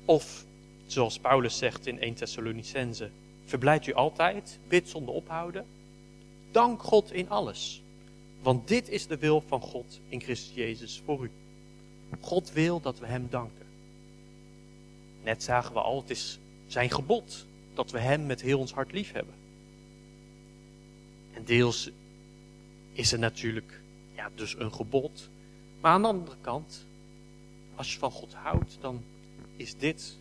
Of, 0.05 0.45
zoals 0.95 1.19
Paulus 1.19 1.59
zegt 1.59 1.87
in 1.87 2.01
1 2.01 2.15
Thessalonicense, 2.15 3.11
verblijd 3.45 3.87
u 3.87 3.93
altijd, 3.93 4.59
bid 4.69 4.89
zonder 4.89 5.15
ophouden, 5.15 5.67
Dank 6.51 6.83
God 6.83 7.13
in 7.13 7.31
alles. 7.31 7.83
Want 8.43 8.69
dit 8.69 8.89
is 8.89 9.07
de 9.07 9.19
wil 9.19 9.41
van 9.47 9.61
God 9.61 10.01
in 10.09 10.21
Christus 10.21 10.55
Jezus 10.55 11.03
voor 11.05 11.25
u. 11.25 11.31
God 12.21 12.53
wil 12.53 12.81
dat 12.81 12.99
we 12.99 13.07
Hem 13.07 13.27
danken. 13.31 13.67
Net 15.23 15.43
zagen 15.43 15.73
we 15.73 15.81
al, 15.81 16.01
het 16.01 16.11
is 16.11 16.39
zijn 16.67 16.91
gebod 16.91 17.47
dat 17.75 17.91
we 17.91 17.99
Hem 17.99 18.27
met 18.27 18.41
heel 18.41 18.59
ons 18.59 18.73
hart 18.73 18.93
lief 18.93 19.13
hebben. 19.13 19.35
En 21.33 21.45
deels 21.45 21.91
is 22.93 23.13
er 23.13 23.19
natuurlijk 23.19 23.81
ja, 24.15 24.31
dus 24.35 24.55
een 24.59 24.73
gebod. 24.73 25.29
Maar 25.81 25.93
aan 25.93 26.03
de 26.03 26.09
andere 26.09 26.37
kant, 26.41 26.87
als 27.75 27.93
je 27.93 27.99
van 27.99 28.11
God 28.11 28.35
houdt, 28.35 28.77
dan 28.81 29.03
is 29.57 29.77
dit 29.77 30.17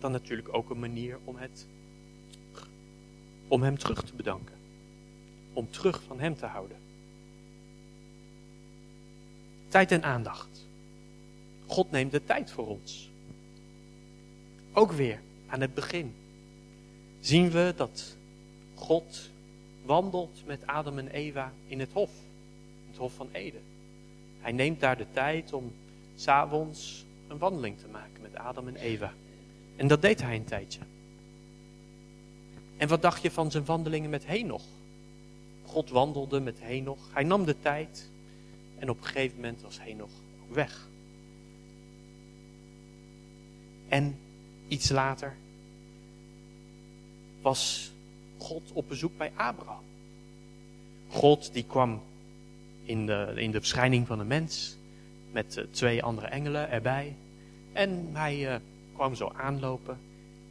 dan 0.00 0.12
natuurlijk 0.12 0.54
ook 0.54 0.70
een 0.70 0.78
manier 0.78 1.18
om, 1.24 1.36
het, 1.36 1.66
om 3.48 3.62
Hem 3.62 3.78
terug 3.78 4.04
te 4.04 4.14
bedanken 4.14 4.58
om 5.58 5.70
terug 5.70 6.02
van 6.02 6.20
Hem 6.20 6.36
te 6.36 6.46
houden. 6.46 6.76
Tijd 9.68 9.92
en 9.92 10.02
aandacht. 10.02 10.66
God 11.66 11.90
neemt 11.90 12.12
de 12.12 12.24
tijd 12.24 12.50
voor 12.50 12.66
ons. 12.66 13.10
Ook 14.72 14.92
weer 14.92 15.20
aan 15.46 15.60
het 15.60 15.74
begin 15.74 16.14
zien 17.20 17.50
we 17.50 17.72
dat 17.76 18.16
God 18.74 19.30
wandelt 19.84 20.42
met 20.46 20.66
Adam 20.66 20.98
en 20.98 21.08
Eva 21.08 21.52
in 21.66 21.80
het 21.80 21.92
hof, 21.92 22.10
het 22.88 22.96
hof 22.96 23.14
van 23.14 23.28
Eden. 23.32 23.62
Hij 24.40 24.52
neemt 24.52 24.80
daar 24.80 24.96
de 24.96 25.06
tijd 25.12 25.52
om 25.52 25.72
s'avonds 26.16 27.04
een 27.28 27.38
wandeling 27.38 27.78
te 27.78 27.88
maken 27.88 28.22
met 28.22 28.34
Adam 28.34 28.68
en 28.68 28.76
Eva. 28.76 29.12
En 29.78 29.86
dat 29.86 30.02
deed 30.02 30.22
hij 30.22 30.36
een 30.36 30.44
tijdje. 30.44 30.80
En 32.76 32.88
wat 32.88 33.02
dacht 33.02 33.22
je 33.22 33.30
van 33.30 33.50
zijn 33.50 33.64
wandelingen 33.64 34.10
met 34.10 34.26
Henoch? 34.26 34.64
God 35.64 35.90
wandelde 35.90 36.40
met 36.40 36.60
Henoch. 36.60 37.08
Hij 37.12 37.22
nam 37.22 37.44
de 37.44 37.56
tijd. 37.60 38.10
En 38.78 38.90
op 38.90 38.98
een 38.98 39.04
gegeven 39.04 39.36
moment 39.36 39.62
was 39.62 39.82
Henoch 39.82 40.10
weg. 40.48 40.88
En 43.88 44.18
iets 44.68 44.90
later 44.90 45.36
was 47.40 47.92
God 48.38 48.62
op 48.72 48.88
bezoek 48.88 49.16
bij 49.16 49.32
Abraham. 49.34 49.84
God 51.08 51.52
die 51.52 51.64
kwam 51.64 52.02
in 52.84 53.06
de, 53.06 53.32
in 53.34 53.50
de 53.50 53.58
verschijning 53.58 54.06
van 54.06 54.20
een 54.20 54.26
mens 54.26 54.76
met 55.32 55.56
uh, 55.56 55.64
twee 55.70 56.02
andere 56.02 56.26
engelen 56.26 56.70
erbij. 56.70 57.16
En 57.72 58.08
hij 58.12 58.52
uh, 58.52 58.56
kwam 58.98 59.14
zo 59.14 59.32
aanlopen. 59.36 59.98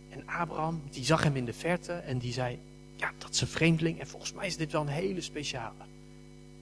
En 0.09 0.27
Abraham 0.27 0.81
die 0.89 1.03
zag 1.03 1.23
hem 1.23 1.35
in 1.35 1.45
de 1.45 1.53
verte 1.53 1.93
en 1.93 2.17
die 2.17 2.33
zei, 2.33 2.59
ja, 2.95 3.11
dat 3.17 3.33
is 3.33 3.41
een 3.41 3.47
vreemdeling 3.47 3.99
en 3.99 4.07
volgens 4.07 4.33
mij 4.33 4.47
is 4.47 4.57
dit 4.57 4.71
wel 4.71 4.81
een 4.81 4.87
hele 4.87 5.21
speciale. 5.21 5.83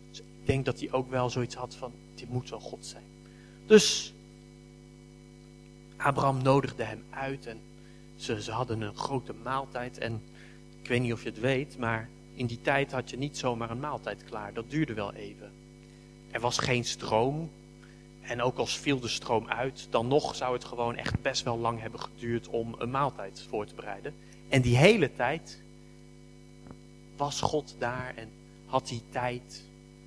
Dus 0.09 0.19
ik 0.19 0.45
denk 0.45 0.65
dat 0.65 0.79
hij 0.79 0.91
ook 0.91 1.09
wel 1.09 1.29
zoiets 1.29 1.55
had 1.55 1.75
van, 1.75 1.91
dit 2.15 2.29
moet 2.29 2.49
wel 2.49 2.59
God 2.59 2.85
zijn. 2.85 3.03
Dus 3.65 4.13
Abraham 5.97 6.41
nodigde 6.41 6.83
hem 6.83 7.03
uit 7.09 7.45
en 7.45 7.59
ze, 8.15 8.41
ze 8.41 8.51
hadden 8.51 8.81
een 8.81 8.95
grote 8.95 9.33
maaltijd. 9.43 9.97
En 9.97 10.21
ik 10.81 10.87
weet 10.87 11.01
niet 11.01 11.13
of 11.13 11.23
je 11.23 11.29
het 11.29 11.39
weet, 11.39 11.77
maar 11.77 12.09
in 12.35 12.45
die 12.45 12.61
tijd 12.61 12.91
had 12.91 13.09
je 13.09 13.17
niet 13.17 13.37
zomaar 13.37 13.69
een 13.69 13.79
maaltijd 13.79 14.23
klaar. 14.23 14.53
Dat 14.53 14.69
duurde 14.69 14.93
wel 14.93 15.13
even. 15.13 15.51
Er 16.31 16.39
was 16.39 16.57
geen 16.57 16.85
stroom. 16.85 17.49
En 18.27 18.41
ook 18.41 18.57
als 18.57 18.77
viel 18.77 18.99
de 18.99 19.07
stroom 19.07 19.47
uit, 19.47 19.87
dan 19.89 20.07
nog 20.07 20.35
zou 20.35 20.53
het 20.53 20.65
gewoon 20.65 20.95
echt 20.95 21.21
best 21.21 21.43
wel 21.43 21.57
lang 21.57 21.81
hebben 21.81 21.99
geduurd 21.99 22.47
om 22.47 22.75
een 22.77 22.91
maaltijd 22.91 23.45
voor 23.49 23.65
te 23.65 23.75
bereiden. 23.75 24.13
En 24.49 24.61
die 24.61 24.77
hele 24.77 25.13
tijd 25.13 25.61
was 27.15 27.41
God 27.41 27.75
daar 27.77 28.13
en 28.15 28.29
had 28.65 28.89
hij 28.89 29.01
tijd 29.09 29.63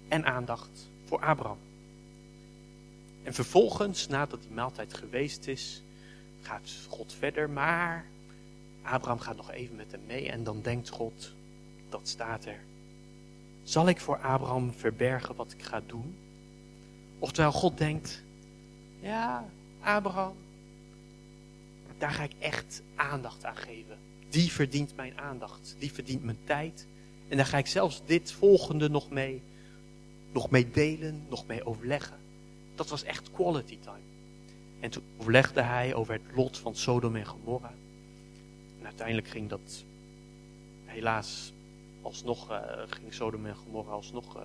en 0.09 0.25
aandacht 0.25 0.91
voor 1.05 1.21
Abraham. 1.21 1.59
En 3.23 3.35
vervolgens, 3.35 4.09
nadat 4.09 4.43
die 4.43 4.51
maaltijd 4.51 4.95
geweest 4.95 5.47
is, 5.47 5.83
gaat 6.43 6.71
God 6.89 7.15
verder, 7.19 7.51
maar 7.51 8.07
Abraham 8.83 9.19
gaat 9.19 9.37
nog 9.37 9.51
even 9.51 9.77
met 9.77 9.93
hem 9.93 10.01
mee 10.07 10.31
en 10.31 10.45
dan 10.45 10.63
denkt 10.63 10.89
God, 10.89 11.33
dat 11.89 12.09
staat 12.09 12.45
er. 12.45 12.61
Zal 13.63 13.89
ik 13.89 14.01
voor 14.01 14.19
Abraham 14.19 14.73
verbergen 14.73 15.35
wat 15.35 15.53
ik 15.53 15.63
ga 15.63 15.83
doen? 15.87 16.17
Oftewel, 17.19 17.53
God 17.53 17.79
denkt, 17.79 18.23
ja, 19.01 19.49
Abraham, 19.81 20.35
daar 21.99 22.11
ga 22.11 22.23
ik 22.23 22.33
echt 22.39 22.83
aandacht 22.97 23.45
aan 23.45 23.57
geven. 23.57 23.99
Die 24.29 24.53
verdient 24.53 24.97
mijn 24.97 25.19
aandacht, 25.19 25.77
die 25.79 25.93
verdient 25.93 26.25
mijn 26.25 26.39
tijd 26.45 26.87
en 27.29 27.37
daar 27.37 27.47
ga 27.47 27.59
ik 27.59 27.67
zelfs 27.67 28.03
dit 28.07 28.33
volgende 28.33 28.89
nog 28.89 29.11
mee, 29.11 29.43
nog 30.33 30.51
mee 30.51 30.71
delen, 30.71 31.23
nog 31.29 31.47
mee 31.47 31.65
overleggen. 31.65 32.17
Dat 32.75 32.89
was 32.89 33.03
echt 33.03 33.31
quality 33.33 33.79
time. 33.81 33.99
En 34.81 34.91
toen 34.91 35.03
overlegde 35.19 35.63
hij 35.63 35.95
over 35.95 36.13
het 36.13 36.23
lot 36.35 36.59
van 36.59 36.75
Sodom 36.75 37.17
en 37.17 37.27
Gomorra. 37.27 37.73
En 38.79 38.85
uiteindelijk 38.85 39.29
ging 39.29 39.49
dat 39.49 39.85
helaas 40.85 41.53
alsnog, 42.03 42.51
uh, 42.51 42.61
ging 42.89 43.15
Sodom 43.15 43.47
en 43.47 43.57
Gomorra 43.57 43.91
alsnog, 43.91 44.37
uh, 44.37 44.43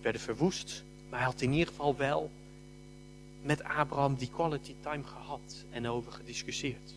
werden 0.00 0.20
verwoest. 0.20 0.84
Maar 1.12 1.20
hij 1.20 1.30
had 1.30 1.40
in 1.40 1.52
ieder 1.52 1.68
geval 1.68 1.96
wel 1.96 2.30
met 3.42 3.62
Abraham 3.62 4.14
die 4.14 4.30
quality 4.30 4.74
time 4.80 5.04
gehad 5.04 5.64
en 5.70 5.88
over 5.88 6.12
gediscussieerd. 6.12 6.94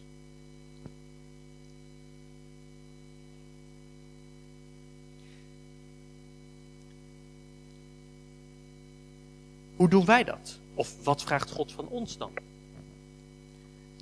Hoe 9.76 9.90
doen 9.90 10.06
wij 10.06 10.24
dat? 10.24 10.60
Of 10.74 11.04
wat 11.04 11.22
vraagt 11.22 11.52
God 11.52 11.72
van 11.72 11.88
ons 11.88 12.18
dan? 12.18 12.32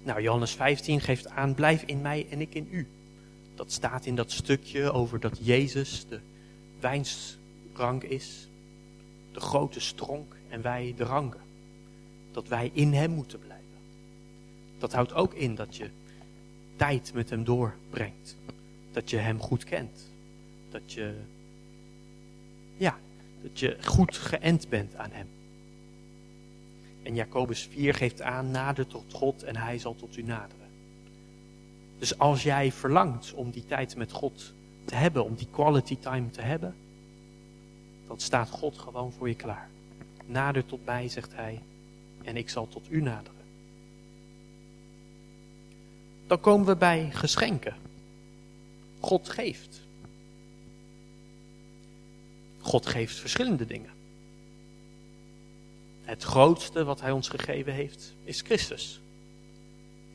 Nou, 0.04 0.22
Johannes 0.22 0.52
15 0.52 1.02
geeft 1.02 1.30
aan, 1.30 1.54
blijf 1.54 1.84
in 1.84 2.02
mij 2.02 2.28
en 2.30 2.42
ik 2.42 2.54
in 2.54 2.68
u. 2.72 2.88
Dat 3.56 3.72
staat 3.72 4.06
in 4.06 4.16
dat 4.16 4.32
stukje 4.32 4.92
over 4.92 5.20
dat 5.20 5.38
Jezus 5.42 6.06
de 6.10 6.20
wijnsrank 6.80 8.04
is, 8.04 8.48
de 9.34 9.40
grote 9.40 9.80
stronk 9.80 10.36
en 10.50 10.62
wij 10.62 10.94
de 10.98 11.04
ranken. 11.04 11.42
Dat 12.32 12.48
wij 12.48 12.72
in 12.74 12.94
hem 12.94 13.12
moeten 13.12 13.40
blijven. 13.40 13.64
Dat 14.78 14.94
houdt 14.94 15.14
ook 15.14 15.34
in 15.34 15.56
dat 15.56 15.76
je 15.76 15.90
tijd 16.76 17.14
met 17.14 17.30
hem 17.30 17.44
doorbrengt. 17.44 18.38
Dat 18.92 19.10
je 19.10 19.18
hem 19.18 19.40
goed 19.40 19.64
kent. 19.64 20.12
Dat 20.70 20.94
je, 20.94 21.14
ja, 22.78 22.98
dat 23.42 23.60
je 23.60 23.78
goed 23.84 24.18
geënt 24.18 24.70
bent 24.70 24.96
aan 24.96 25.12
hem. 25.12 25.28
En 27.04 27.16
Jacobus 27.16 27.68
4 27.72 27.94
geeft 27.94 28.22
aan, 28.22 28.52
nader 28.52 28.88
tot 28.88 29.14
God 29.14 29.44
en 29.44 29.56
hij 29.56 29.78
zal 29.78 29.96
tot 29.96 30.18
u 30.18 30.24
naderen. 30.24 30.68
Dus 32.00 32.18
als 32.18 32.44
jij 32.44 32.72
verlangt 32.72 33.34
om 33.34 33.52
die 33.52 33.66
tijd 33.66 33.96
met 33.96 34.12
God 34.12 34.54
te 34.86 34.96
hebben, 34.96 35.24
om 35.24 35.36
die 35.36 35.48
quality 35.52 35.98
time 35.98 36.30
te 36.30 36.42
hebben, 36.42 36.76
dan 38.08 38.20
staat 38.20 38.50
God 38.50 38.78
gewoon 38.78 39.12
voor 39.12 39.28
je 39.28 39.36
klaar. 39.36 39.70
Nader 40.26 40.66
tot 40.66 40.86
mij, 40.86 41.10
zegt 41.10 41.36
hij, 41.36 41.62
en 42.24 42.38
ik 42.38 42.50
zal 42.50 42.68
tot 42.68 42.86
u 42.90 43.02
naderen. 43.02 43.42
Dan 46.28 46.40
komen 46.40 46.66
we 46.66 46.76
bij 46.76 47.10
geschenken. 47.12 47.76
God 49.00 49.30
geeft. 49.30 49.82
God 52.60 52.86
geeft 52.86 53.16
verschillende 53.16 53.66
dingen. 53.66 53.92
Het 56.04 56.24
grootste 56.24 56.84
wat 56.84 57.02
hij 57.02 57.12
ons 57.12 57.30
gegeven 57.30 57.74
heeft 57.74 58.14
is 58.24 58.42
Christus. 58.42 59.02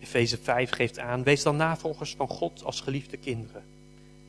Efeze 0.01 0.39
5 0.39 0.71
geeft 0.71 0.99
aan, 0.99 1.23
wees 1.23 1.43
dan 1.43 1.57
navolgers 1.57 2.15
van 2.15 2.29
God 2.29 2.65
als 2.65 2.81
geliefde 2.81 3.17
kinderen. 3.17 3.63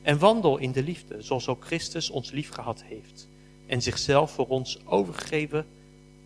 En 0.02 0.20
wandel 0.20 0.58
in 0.58 0.72
de 0.72 0.84
liefde, 0.84 1.22
zoals 1.22 1.48
ook 1.48 1.66
Christus 1.66 2.10
ons 2.10 2.32
lief 2.32 2.50
gehad 2.50 2.84
heeft. 2.84 3.28
En 3.70 3.82
zichzelf 3.82 4.32
voor 4.32 4.48
ons 4.48 4.80
overgegeven 4.86 5.66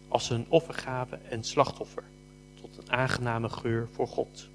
als 0.07 0.29
een 0.29 0.45
offergave 0.49 1.15
en 1.29 1.43
slachtoffer. 1.43 2.03
Tot 2.61 2.77
een 2.77 2.91
aangename 2.91 3.49
geur 3.49 3.87
voor 3.91 4.07
God. 4.07 4.47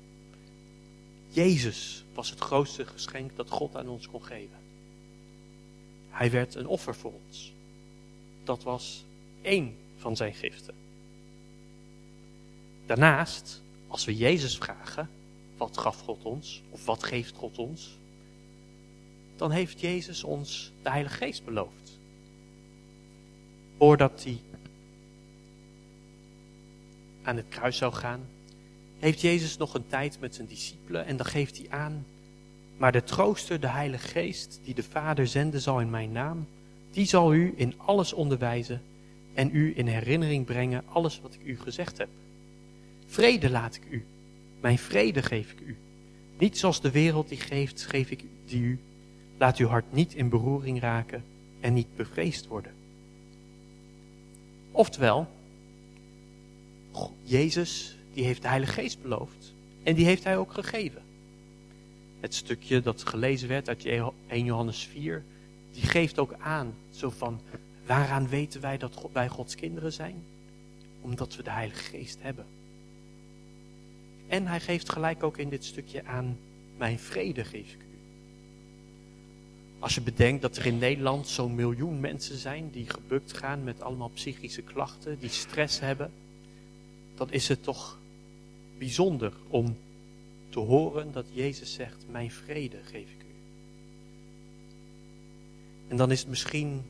Jezus 1.28 2.04
was 2.14 2.30
het 2.30 2.38
grootste 2.38 2.86
geschenk 2.86 3.36
dat 3.36 3.50
God 3.50 3.76
aan 3.76 3.88
ons 3.88 4.08
kon 4.08 4.24
geven. 4.24 4.58
Hij 6.10 6.30
werd 6.30 6.54
een 6.54 6.66
offer 6.66 6.94
voor 6.94 7.12
ons. 7.26 7.52
Dat 8.44 8.62
was 8.62 9.04
één 9.42 9.76
van 9.96 10.16
zijn 10.16 10.34
giften. 10.34 10.74
Daarnaast, 12.86 13.62
als 13.88 14.04
we 14.04 14.16
Jezus 14.16 14.58
vragen, 14.58 15.10
wat 15.56 15.78
gaf 15.78 16.00
God 16.00 16.22
ons, 16.22 16.62
of 16.70 16.84
wat 16.84 17.02
geeft 17.02 17.34
God 17.34 17.58
ons, 17.58 17.98
dan 19.36 19.50
heeft 19.50 19.80
Jezus 19.80 20.24
ons 20.24 20.72
de 20.82 20.90
Heilige 20.90 21.16
Geest 21.16 21.44
beloofd. 21.44 21.87
Voordat 23.78 24.24
hij 24.24 24.40
aan 27.22 27.36
het 27.36 27.48
kruis 27.48 27.76
zou 27.76 27.92
gaan, 27.92 28.20
heeft 28.98 29.20
Jezus 29.20 29.56
nog 29.56 29.74
een 29.74 29.86
tijd 29.86 30.20
met 30.20 30.34
zijn 30.34 30.46
discipelen 30.46 31.06
en 31.06 31.16
dan 31.16 31.26
geeft 31.26 31.58
hij 31.58 31.66
aan, 31.70 32.06
maar 32.76 32.92
de 32.92 33.04
trooster, 33.04 33.60
de 33.60 33.68
Heilige 33.68 34.08
Geest, 34.08 34.60
die 34.64 34.74
de 34.74 34.82
Vader 34.82 35.26
zenden 35.26 35.60
zal 35.60 35.80
in 35.80 35.90
mijn 35.90 36.12
naam, 36.12 36.46
die 36.90 37.06
zal 37.06 37.34
u 37.34 37.52
in 37.56 37.74
alles 37.76 38.12
onderwijzen 38.12 38.82
en 39.34 39.50
u 39.52 39.72
in 39.76 39.86
herinnering 39.86 40.44
brengen 40.44 40.82
alles 40.86 41.20
wat 41.20 41.34
ik 41.34 41.40
u 41.44 41.58
gezegd 41.58 41.98
heb. 41.98 42.08
Vrede 43.06 43.50
laat 43.50 43.74
ik 43.74 43.82
u, 43.90 44.04
mijn 44.60 44.78
vrede 44.78 45.22
geef 45.22 45.52
ik 45.52 45.60
u. 45.60 45.76
Niet 46.38 46.58
zoals 46.58 46.80
de 46.80 46.90
wereld 46.90 47.28
die 47.28 47.40
geeft, 47.40 47.86
geef 47.86 48.10
ik 48.10 48.24
die 48.44 48.62
u. 48.62 48.78
Laat 49.38 49.56
uw 49.56 49.68
hart 49.68 49.92
niet 49.92 50.14
in 50.14 50.28
beroering 50.28 50.80
raken 50.80 51.24
en 51.60 51.74
niet 51.74 51.96
bevreesd 51.96 52.46
worden. 52.46 52.77
Oftewel, 54.78 55.26
Jezus 57.22 57.96
die 58.12 58.24
heeft 58.24 58.42
de 58.42 58.48
Heilige 58.48 58.72
Geest 58.72 59.02
beloofd 59.02 59.54
en 59.82 59.94
die 59.94 60.04
heeft 60.04 60.24
hij 60.24 60.36
ook 60.36 60.52
gegeven. 60.52 61.02
Het 62.20 62.34
stukje 62.34 62.80
dat 62.80 63.08
gelezen 63.08 63.48
werd 63.48 63.68
uit 63.68 63.84
1 63.84 64.12
Johannes 64.44 64.82
4, 64.84 65.24
die 65.72 65.82
geeft 65.82 66.18
ook 66.18 66.34
aan, 66.38 66.74
zo 66.90 67.10
van, 67.10 67.40
waaraan 67.86 68.28
weten 68.28 68.60
wij 68.60 68.78
dat 68.78 69.08
wij 69.12 69.28
Gods 69.28 69.54
kinderen 69.54 69.92
zijn? 69.92 70.22
Omdat 71.00 71.36
we 71.36 71.42
de 71.42 71.50
Heilige 71.50 71.82
Geest 71.82 72.18
hebben. 72.20 72.46
En 74.28 74.46
hij 74.46 74.60
geeft 74.60 74.92
gelijk 74.92 75.22
ook 75.22 75.38
in 75.38 75.48
dit 75.48 75.64
stukje 75.64 76.04
aan, 76.04 76.38
mijn 76.76 76.98
vrede 76.98 77.44
geef 77.44 77.72
ik. 77.72 77.87
Als 79.78 79.94
je 79.94 80.00
bedenkt 80.00 80.42
dat 80.42 80.56
er 80.56 80.66
in 80.66 80.78
Nederland 80.78 81.28
zo'n 81.28 81.54
miljoen 81.54 82.00
mensen 82.00 82.36
zijn 82.36 82.70
die 82.70 82.88
gebukt 82.88 83.36
gaan 83.36 83.64
met 83.64 83.82
allemaal 83.82 84.10
psychische 84.14 84.62
klachten, 84.62 85.18
die 85.18 85.28
stress 85.28 85.80
hebben, 85.80 86.10
dan 87.14 87.30
is 87.30 87.48
het 87.48 87.62
toch 87.62 87.98
bijzonder 88.78 89.32
om 89.48 89.76
te 90.48 90.58
horen 90.58 91.12
dat 91.12 91.24
Jezus 91.32 91.72
zegt, 91.72 92.04
mijn 92.10 92.30
vrede 92.30 92.76
geef 92.82 93.08
ik 93.08 93.20
u. 93.20 93.34
En 95.88 95.96
dan 95.96 96.10
is 96.10 96.18
het 96.20 96.28
misschien 96.28 96.82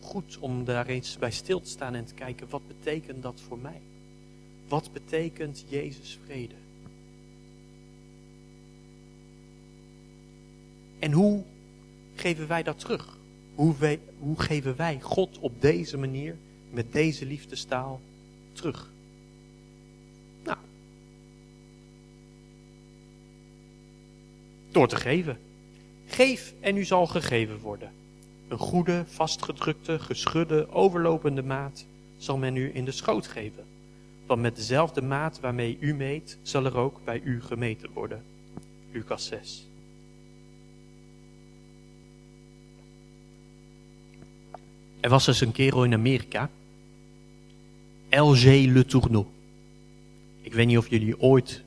goed 0.00 0.38
om 0.38 0.64
daar 0.64 0.86
eens 0.86 1.18
bij 1.18 1.30
stil 1.30 1.60
te 1.60 1.70
staan 1.70 1.94
en 1.94 2.04
te 2.04 2.14
kijken, 2.14 2.48
wat 2.50 2.62
betekent 2.66 3.22
dat 3.22 3.40
voor 3.48 3.58
mij? 3.58 3.80
Wat 4.68 4.92
betekent 4.92 5.64
Jezus 5.68 6.18
vrede? 6.24 6.54
En 10.98 11.12
hoe 11.12 11.42
geven 12.26 12.48
wij 12.48 12.62
dat 12.62 12.78
terug? 12.78 13.18
Hoe, 13.54 13.98
hoe 14.18 14.40
geven 14.40 14.76
wij 14.76 15.00
God 15.00 15.38
op 15.38 15.60
deze 15.60 15.98
manier, 15.98 16.36
met 16.70 16.92
deze 16.92 17.26
liefdestaal, 17.26 18.00
terug? 18.52 18.90
Nou, 20.44 20.58
door 24.70 24.88
te 24.88 24.96
geven. 24.96 25.38
Geef 26.06 26.54
en 26.60 26.76
u 26.76 26.84
zal 26.84 27.06
gegeven 27.06 27.58
worden. 27.58 27.90
Een 28.48 28.58
goede, 28.58 29.04
vastgedrukte, 29.06 29.98
geschudde, 29.98 30.70
overlopende 30.70 31.42
maat 31.42 31.86
zal 32.18 32.36
men 32.36 32.56
u 32.56 32.70
in 32.74 32.84
de 32.84 32.92
schoot 32.92 33.26
geven. 33.26 33.64
Want 34.26 34.40
met 34.40 34.56
dezelfde 34.56 35.02
maat 35.02 35.40
waarmee 35.40 35.76
u 35.80 35.94
meet, 35.94 36.38
zal 36.42 36.64
er 36.64 36.76
ook 36.76 37.00
bij 37.04 37.20
u 37.24 37.42
gemeten 37.42 37.90
worden. 37.92 38.22
Lucas 38.92 39.26
6. 39.26 39.66
Er 45.06 45.12
was 45.12 45.26
eens 45.26 45.40
een 45.40 45.52
kerel 45.52 45.84
in 45.84 45.92
Amerika. 45.92 46.50
LG 48.10 48.44
Le 48.44 48.84
Tourneau. 48.86 49.26
Ik 50.40 50.52
weet 50.52 50.66
niet 50.66 50.78
of 50.78 50.90
jullie 50.90 51.20
ooit 51.20 51.62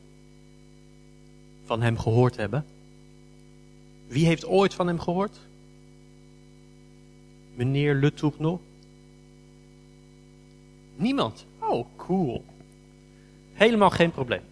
van 1.66 1.82
hem 1.82 1.98
gehoord 1.98 2.36
hebben. 2.36 2.66
Wie 4.08 4.26
heeft 4.26 4.46
ooit 4.46 4.74
van 4.74 4.88
hem 4.88 5.00
gehoord? 5.00 5.38
Meneer 7.56 7.96
Le 7.96 8.14
Tourneau? 8.14 8.58
Niemand. 10.96 11.46
Oh, 11.60 11.86
cool. 11.96 12.44
Helemaal 13.54 13.90
geen 13.90 14.12
probleem. 14.12 14.44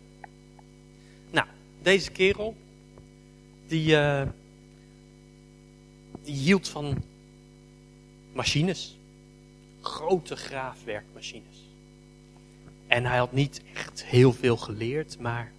Nou, 1.32 1.48
deze 1.82 2.12
kerel, 2.12 2.56
die, 3.68 3.92
uh, 3.92 4.22
die 6.24 6.36
hield 6.36 6.68
van 6.68 7.04
machines. 8.38 8.98
Grote 9.82 10.36
graafwerkmachines. 10.36 11.66
En 12.88 13.06
hij 13.06 13.18
had 13.18 13.32
niet 13.32 13.62
echt 13.74 14.06
heel 14.06 14.34
veel 14.34 14.58
geleerd, 14.58 15.20
maar 15.20 15.52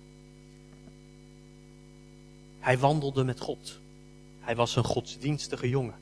hij 2.59 2.79
wandelde 2.79 3.25
met 3.25 3.41
God. 3.41 3.79
Hij 4.41 4.57
was 4.57 4.77
een 4.77 4.85
godsdienstige 4.85 5.69
jongen. 5.69 5.95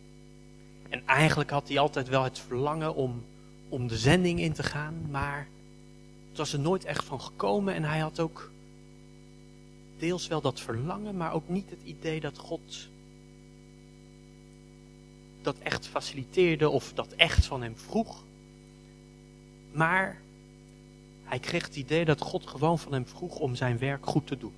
En 0.89 1.07
eigenlijk 1.07 1.51
had 1.51 1.69
hij 1.69 1.79
altijd 1.79 2.09
wel 2.09 2.23
het 2.23 2.39
verlangen 2.39 2.95
om 2.95 3.23
om 3.69 3.89
de 3.89 3.97
zending 3.97 4.41
in 4.41 4.53
te 4.53 4.63
gaan, 4.63 5.11
maar 5.11 5.49
het 6.29 6.39
was 6.39 6.53
er 6.53 6.61
nooit 6.61 6.85
echt 6.85 7.05
van 7.05 7.21
gekomen 7.21 7.75
en 7.75 7.85
hij 7.85 7.99
had 7.99 8.21
ook 8.21 8.51
deels 9.99 10.27
wel 10.27 10.41
dat 10.41 10.61
verlangen, 10.61 11.17
maar 11.17 11.33
ook 11.33 11.49
niet 11.49 11.71
het 11.71 11.83
idee 11.85 12.21
dat 12.21 12.39
God 12.39 12.89
dat 15.47 15.59
echt 15.59 15.87
faciliteerde 15.87 16.69
of 16.69 16.93
dat 16.95 17.13
echt 17.13 17.47
van 17.47 17.63
hem 17.63 17.77
vroeg. 17.77 18.25
Maar 19.73 20.21
hij 21.25 21.39
kreeg 21.39 21.65
het 21.65 21.77
idee 21.77 22.05
dat 22.05 22.21
God 22.21 22.47
gewoon 22.47 22.79
van 22.79 22.93
hem 22.93 23.07
vroeg 23.07 23.39
om 23.39 23.55
zijn 23.55 23.79
werk 23.79 24.07
goed 24.07 24.27
te 24.27 24.39
doen. 24.39 24.53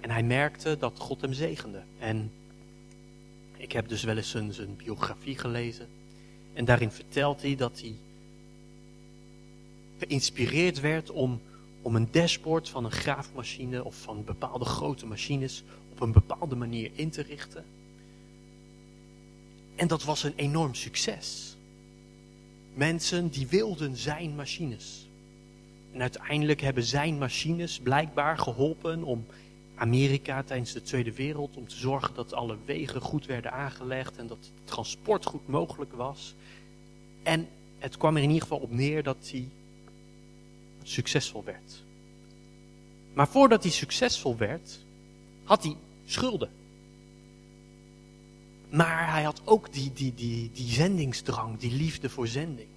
En 0.00 0.10
hij 0.10 0.22
merkte 0.22 0.76
dat 0.78 0.98
God 0.98 1.20
hem 1.20 1.32
zegende. 1.32 1.82
En 1.98 2.32
ik 3.56 3.72
heb 3.72 3.88
dus 3.88 4.02
wel 4.02 4.16
eens 4.16 4.30
zijn, 4.30 4.76
biografie 4.76 5.38
gelezen. 5.38 5.88
En 6.52 6.64
daarin 6.64 6.90
vertelt 6.90 7.42
hij 7.42 7.56
dat 7.56 7.80
hij 7.80 7.94
geïnspireerd 9.98 10.80
werd 10.80 11.10
om, 11.10 11.40
om 11.82 11.96
een 11.96 12.08
dashboard 12.10 12.68
van 12.68 12.84
een 12.84 12.90
graafmachine 12.90 13.84
of 13.84 13.96
van 13.96 14.24
bepaalde 14.24 14.64
grote 14.64 15.06
machines 15.06 15.62
op 15.92 16.00
een 16.00 16.12
bepaalde 16.12 16.56
manier 16.56 16.90
in 16.94 17.10
te 17.10 17.22
richten. 17.22 17.64
En 19.80 19.88
dat 19.88 20.04
was 20.04 20.22
een 20.22 20.32
enorm 20.36 20.74
succes. 20.74 21.56
Mensen 22.74 23.28
die 23.28 23.46
wilden 23.46 23.96
zijn 23.96 24.34
machines. 24.34 25.08
En 25.92 26.00
uiteindelijk 26.00 26.60
hebben 26.60 26.84
zijn 26.84 27.18
machines 27.18 27.78
blijkbaar 27.78 28.38
geholpen 28.38 29.02
om 29.02 29.26
Amerika 29.74 30.42
tijdens 30.42 30.72
de 30.72 30.82
Tweede 30.82 31.12
Wereld 31.12 31.56
om 31.56 31.68
te 31.68 31.76
zorgen 31.76 32.14
dat 32.14 32.34
alle 32.34 32.56
wegen 32.64 33.00
goed 33.00 33.26
werden 33.26 33.52
aangelegd 33.52 34.16
en 34.16 34.26
dat 34.26 34.38
het 34.38 34.50
transport 34.64 35.26
goed 35.26 35.48
mogelijk 35.48 35.92
was. 35.92 36.34
En 37.22 37.48
het 37.78 37.96
kwam 37.96 38.16
er 38.16 38.22
in 38.22 38.28
ieder 38.28 38.42
geval 38.42 38.58
op 38.58 38.72
neer 38.72 39.02
dat 39.02 39.28
hij 39.30 39.48
succesvol 40.82 41.44
werd. 41.44 41.82
Maar 43.12 43.28
voordat 43.28 43.62
hij 43.62 43.72
succesvol 43.72 44.36
werd, 44.36 44.78
had 45.44 45.62
hij 45.62 45.76
schulden. 46.04 46.50
Maar 48.70 49.12
hij 49.12 49.22
had 49.22 49.40
ook 49.44 49.72
die, 49.72 49.92
die, 49.92 50.14
die, 50.14 50.50
die 50.52 50.68
zendingsdrang, 50.72 51.58
die 51.58 51.72
liefde 51.72 52.08
voor 52.08 52.26
zending. 52.26 52.68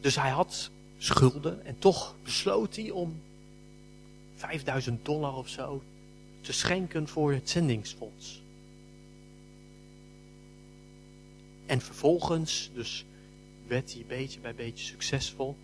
Dus 0.00 0.16
hij 0.16 0.30
had 0.30 0.70
schulden 0.98 1.64
en 1.64 1.78
toch 1.78 2.14
besloot 2.22 2.76
hij 2.76 2.90
om 2.90 3.20
5000 4.34 5.04
dollar 5.04 5.36
of 5.36 5.48
zo 5.48 5.82
te 6.40 6.52
schenken 6.52 7.08
voor 7.08 7.32
het 7.32 7.50
zendingsfonds. 7.50 8.42
En 11.66 11.80
vervolgens, 11.80 12.70
dus 12.74 13.04
werd 13.66 13.92
hij 13.92 14.04
beetje 14.08 14.40
bij 14.40 14.54
beetje 14.54 14.84
succesvol. 14.84 15.56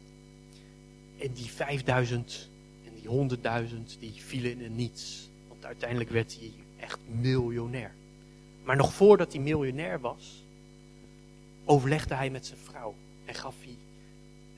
En 1.18 1.32
die 1.32 1.50
5000 1.50 2.48
en 2.86 2.92
die 3.00 3.38
100.000 3.94 3.98
die 3.98 4.12
vielen 4.16 4.50
in 4.50 4.62
het 4.62 4.76
niets. 4.76 5.28
Want 5.48 5.64
uiteindelijk 5.64 6.10
werd 6.10 6.36
hij 6.38 6.52
echt 6.76 6.98
miljonair. 7.06 7.92
Maar 8.62 8.76
nog 8.76 8.92
voordat 8.92 9.32
hij 9.32 9.42
miljonair 9.42 10.00
was, 10.00 10.44
overlegde 11.64 12.14
hij 12.14 12.30
met 12.30 12.46
zijn 12.46 12.58
vrouw. 12.58 12.94
En 13.24 13.34
gaf 13.34 13.54
hij, 13.62 13.76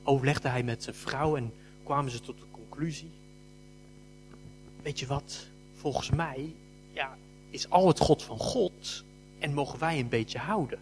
overlegde 0.02 0.48
hij 0.48 0.62
met 0.62 0.82
zijn 0.82 0.96
vrouw 0.96 1.36
en 1.36 1.52
kwamen 1.82 2.10
ze 2.10 2.20
tot 2.20 2.38
de 2.38 2.44
conclusie. 2.50 3.10
Weet 4.82 5.00
je 5.00 5.06
wat, 5.06 5.46
volgens 5.74 6.10
mij 6.10 6.54
ja, 6.92 7.16
is 7.50 7.70
al 7.70 7.88
het 7.88 7.98
God 7.98 8.22
van 8.22 8.38
God 8.38 9.04
en 9.38 9.54
mogen 9.54 9.78
wij 9.78 9.98
een 9.98 10.08
beetje 10.08 10.38
houden. 10.38 10.78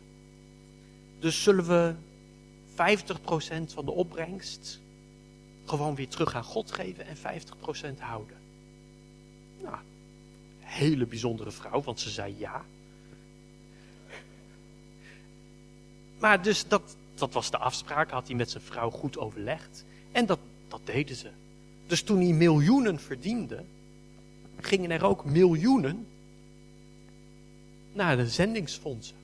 Dus 1.19 1.43
zullen 1.43 1.67
we 1.67 1.95
50% 2.71 3.73
van 3.73 3.85
de 3.85 3.91
opbrengst 3.91 4.81
gewoon 5.65 5.95
weer 5.95 6.09
terug 6.09 6.35
aan 6.35 6.45
God 6.45 6.73
geven 6.73 7.07
en 7.07 7.17
50% 7.17 7.99
houden. 7.99 8.37
Nou, 9.63 9.77
hele 10.59 11.07
bijzondere 11.07 11.51
vrouw, 11.51 11.83
want 11.83 12.01
ze 12.01 12.11
zei 12.11 12.35
ja. 12.39 12.65
Maar 16.21 16.43
dus 16.43 16.69
dat, 16.69 16.97
dat 17.15 17.33
was 17.33 17.51
de 17.51 17.59
afspraak, 17.59 18.11
had 18.11 18.27
hij 18.27 18.37
met 18.37 18.51
zijn 18.51 18.63
vrouw 18.63 18.91
goed 18.91 19.19
overlegd. 19.19 19.85
En 20.13 20.27
dat, 20.27 20.39
dat 20.69 20.81
deden 20.85 21.17
ze. 21.17 21.31
Dus 21.87 22.03
toen 22.03 22.21
hij 22.21 22.33
miljoenen 22.33 23.01
verdiende, 23.01 23.65
gingen 24.61 24.91
er 24.91 25.05
ook 25.05 25.25
miljoenen 25.25 26.07
naar 27.93 28.17
de 28.17 28.29
zendingsfondsen. 28.29 29.17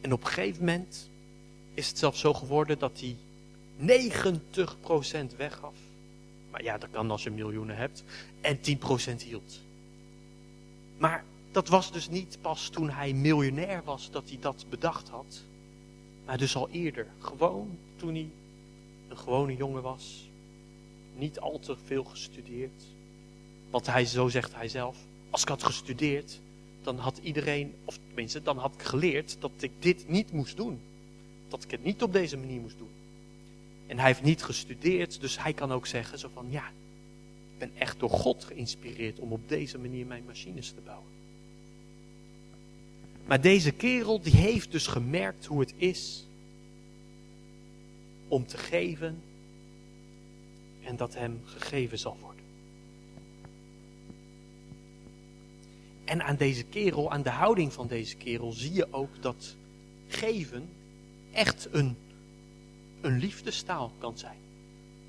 En 0.00 0.12
op 0.12 0.20
een 0.20 0.26
gegeven 0.26 0.64
moment 0.64 1.08
is 1.74 1.88
het 1.88 1.98
zelfs 1.98 2.20
zo 2.20 2.34
geworden 2.34 2.78
dat 2.78 3.00
hij 3.00 3.16
90% 5.32 5.36
weggaf. 5.36 5.74
Maar 6.50 6.62
ja, 6.62 6.78
dat 6.78 6.90
kan 6.90 7.10
als 7.10 7.22
je 7.22 7.30
miljoenen 7.30 7.76
hebt. 7.76 8.04
En 8.40 8.58
10% 8.58 8.60
hield. 9.24 9.60
Maar 10.98 11.24
dat 11.52 11.68
was 11.68 11.92
dus 11.92 12.08
niet 12.08 12.38
pas 12.40 12.68
toen 12.68 12.90
hij 12.90 13.12
miljonair 13.12 13.82
was 13.84 14.10
dat 14.10 14.28
hij 14.28 14.38
dat 14.40 14.64
bedacht 14.68 15.08
had. 15.08 15.42
Maar 16.24 16.38
dus 16.38 16.56
al 16.56 16.68
eerder. 16.68 17.06
Gewoon 17.18 17.78
toen 17.96 18.14
hij 18.14 18.30
een 19.08 19.18
gewone 19.18 19.56
jongen 19.56 19.82
was. 19.82 20.28
Niet 21.16 21.40
al 21.40 21.58
te 21.58 21.76
veel 21.84 22.04
gestudeerd. 22.04 22.82
Want 23.70 23.86
hij, 23.86 24.04
zo 24.04 24.28
zegt 24.28 24.54
hij 24.54 24.68
zelf, 24.68 24.96
als 25.30 25.42
ik 25.42 25.48
had 25.48 25.62
gestudeerd, 25.62 26.40
dan 26.82 26.98
had 26.98 27.18
iedereen, 27.22 27.74
of 27.84 27.98
tenminste, 28.06 28.42
dan 28.42 28.58
had 28.58 28.74
ik 28.74 28.82
geleerd 28.82 29.36
dat 29.40 29.50
ik 29.58 29.70
dit 29.78 30.08
niet 30.08 30.32
moest 30.32 30.56
doen. 30.56 30.80
Dat 31.48 31.64
ik 31.64 31.70
het 31.70 31.84
niet 31.84 32.02
op 32.02 32.12
deze 32.12 32.36
manier 32.36 32.60
moest 32.60 32.78
doen. 32.78 32.90
En 33.86 33.98
hij 33.98 34.06
heeft 34.06 34.22
niet 34.22 34.42
gestudeerd, 34.42 35.20
dus 35.20 35.42
hij 35.42 35.52
kan 35.52 35.72
ook 35.72 35.86
zeggen 35.86 36.18
zo 36.18 36.28
van, 36.34 36.46
ja, 36.50 36.66
ik 37.52 37.58
ben 37.58 37.70
echt 37.78 37.98
door 37.98 38.10
God 38.10 38.44
geïnspireerd 38.44 39.18
om 39.18 39.32
op 39.32 39.48
deze 39.48 39.78
manier 39.78 40.06
mijn 40.06 40.24
machines 40.26 40.68
te 40.68 40.80
bouwen. 40.84 41.19
Maar 43.30 43.40
deze 43.40 43.70
kerel, 43.70 44.20
die 44.20 44.36
heeft 44.36 44.72
dus 44.72 44.86
gemerkt 44.86 45.46
hoe 45.46 45.60
het 45.60 45.74
is 45.76 46.26
om 48.28 48.46
te 48.46 48.56
geven 48.56 49.22
en 50.84 50.96
dat 50.96 51.14
hem 51.14 51.40
gegeven 51.44 51.98
zal 51.98 52.16
worden. 52.20 52.44
En 56.04 56.22
aan 56.22 56.36
deze 56.36 56.64
kerel, 56.64 57.10
aan 57.10 57.22
de 57.22 57.30
houding 57.30 57.72
van 57.72 57.86
deze 57.86 58.16
kerel, 58.16 58.52
zie 58.52 58.72
je 58.72 58.92
ook 58.92 59.22
dat 59.22 59.56
geven 60.08 60.68
echt 61.32 61.68
een, 61.70 61.96
een 63.00 63.18
liefdestaal 63.18 63.92
kan 63.98 64.18
zijn. 64.18 64.38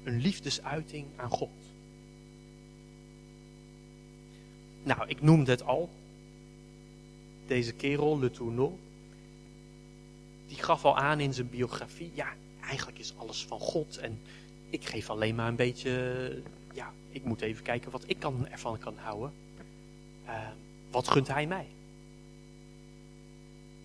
Een 0.03 0.19
liefdesuiting 0.19 1.07
aan 1.15 1.29
God. 1.29 1.49
Nou, 4.84 5.07
ik 5.07 5.21
noemde 5.21 5.51
het 5.51 5.63
al. 5.63 5.89
Deze 7.51 7.73
kerel, 7.73 8.19
Le 8.19 8.31
Tourneau, 8.31 8.71
die 10.47 10.57
gaf 10.57 10.85
al 10.85 10.97
aan 10.97 11.19
in 11.19 11.33
zijn 11.33 11.49
biografie, 11.49 12.11
ja, 12.13 12.27
eigenlijk 12.61 12.99
is 12.99 13.13
alles 13.17 13.45
van 13.45 13.59
God 13.59 13.97
en 13.97 14.19
ik 14.69 14.85
geef 14.85 15.09
alleen 15.09 15.35
maar 15.35 15.47
een 15.47 15.55
beetje, 15.55 16.41
ja, 16.73 16.93
ik 17.09 17.23
moet 17.23 17.41
even 17.41 17.63
kijken 17.63 17.91
wat 17.91 18.03
ik 18.05 18.19
kan, 18.19 18.47
ervan 18.47 18.77
kan 18.77 18.93
houden. 18.97 19.31
Uh, 20.25 20.47
wat 20.91 21.07
gunt 21.07 21.27
hij 21.27 21.47
mij? 21.47 21.65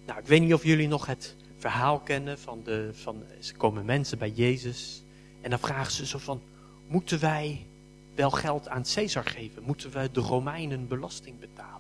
Nou, 0.07 0.19
ik 0.19 0.27
weet 0.27 0.41
niet 0.41 0.55
of 0.55 0.65
jullie 0.65 0.89
nog 0.89 1.07
het 1.07 1.35
verhaal 1.59 1.99
kennen 1.99 2.39
van 2.39 2.61
de, 2.65 2.91
van, 2.93 3.23
ze 3.41 3.55
komen 3.55 3.85
mensen 3.85 4.19
bij 4.19 4.31
Jezus 4.31 5.03
en 5.41 5.51
dan 5.51 5.59
vragen 5.59 5.93
ze 5.93 6.07
zo 6.07 6.19
van, 6.19 6.41
moeten 6.87 7.21
wij 7.21 7.67
wel 8.15 8.31
geld 8.31 8.69
aan 8.69 8.85
Caesar 8.95 9.25
geven? 9.25 9.63
Moeten 9.63 9.91
we 9.91 10.09
de 10.13 10.21
Romeinen 10.21 10.89
belasting 10.89 11.39
betalen? 11.39 11.76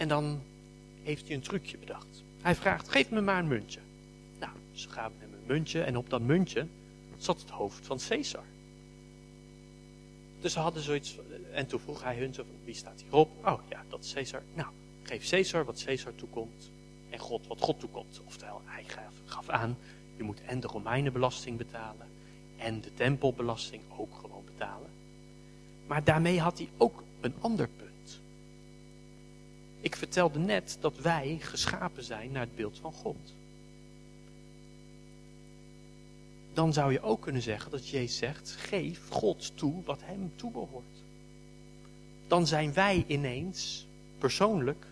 En 0.00 0.08
dan 0.08 0.42
heeft 1.02 1.26
hij 1.26 1.36
een 1.36 1.42
trucje 1.42 1.78
bedacht. 1.78 2.22
Hij 2.40 2.54
vraagt, 2.54 2.88
geef 2.88 3.10
me 3.10 3.20
maar 3.20 3.38
een 3.38 3.48
muntje. 3.48 3.80
Nou, 4.38 4.52
ze 4.72 4.88
gaven 4.88 5.16
hem 5.20 5.32
een 5.32 5.46
muntje 5.46 5.82
en 5.82 5.96
op 5.96 6.10
dat 6.10 6.20
muntje 6.20 6.66
zat 7.16 7.40
het 7.40 7.50
hoofd 7.50 7.86
van 7.86 7.98
Caesar. 8.08 8.44
Dus 10.40 10.52
ze 10.52 10.58
hadden 10.58 10.82
zoiets, 10.82 11.16
en 11.52 11.66
toen 11.66 11.80
vroeg 11.80 12.02
hij 12.02 12.16
hun 12.16 12.34
wie 12.64 12.74
staat 12.74 13.00
hierop? 13.02 13.30
Oh 13.46 13.60
ja, 13.68 13.84
dat 13.88 14.04
is 14.04 14.12
Caesar. 14.12 14.42
Nou, 14.54 14.68
geef 15.02 15.28
Caesar 15.28 15.64
wat 15.64 15.82
Caesar 15.84 16.14
toekomt 16.14 16.70
en 17.10 17.18
God 17.18 17.46
wat 17.46 17.60
God 17.60 17.80
toekomt. 17.80 18.20
Oftewel, 18.26 18.60
hij 18.64 18.84
gaf 19.24 19.48
aan, 19.48 19.76
je 20.16 20.22
moet 20.22 20.40
en 20.46 20.60
de 20.60 20.66
Romeinenbelasting 20.66 21.58
betalen 21.58 22.06
en 22.56 22.80
de 22.80 22.94
tempelbelasting 22.94 23.82
ook 23.96 24.14
gewoon 24.20 24.44
betalen. 24.44 24.90
Maar 25.86 26.04
daarmee 26.04 26.40
had 26.40 26.58
hij 26.58 26.68
ook 26.76 27.02
een 27.20 27.34
ander 27.40 27.68
punt. 27.68 27.89
Ik 29.80 29.96
vertelde 29.96 30.38
net 30.38 30.76
dat 30.80 30.98
wij 30.98 31.38
geschapen 31.40 32.04
zijn 32.04 32.32
naar 32.32 32.42
het 32.42 32.56
beeld 32.56 32.78
van 32.78 32.92
God. 32.92 33.34
dan 36.60 36.72
zou 36.72 36.92
je 36.92 37.02
ook 37.02 37.20
kunnen 37.20 37.42
zeggen 37.42 37.70
dat 37.70 37.88
Jezus 37.88 38.16
zegt, 38.16 38.50
geef 38.58 39.08
God 39.08 39.52
toe 39.54 39.82
wat 39.84 40.00
hem 40.04 40.32
toebehoort. 40.36 41.02
Dan 42.26 42.46
zijn 42.46 42.72
wij 42.72 43.04
ineens 43.06 43.86
persoonlijk 44.18 44.86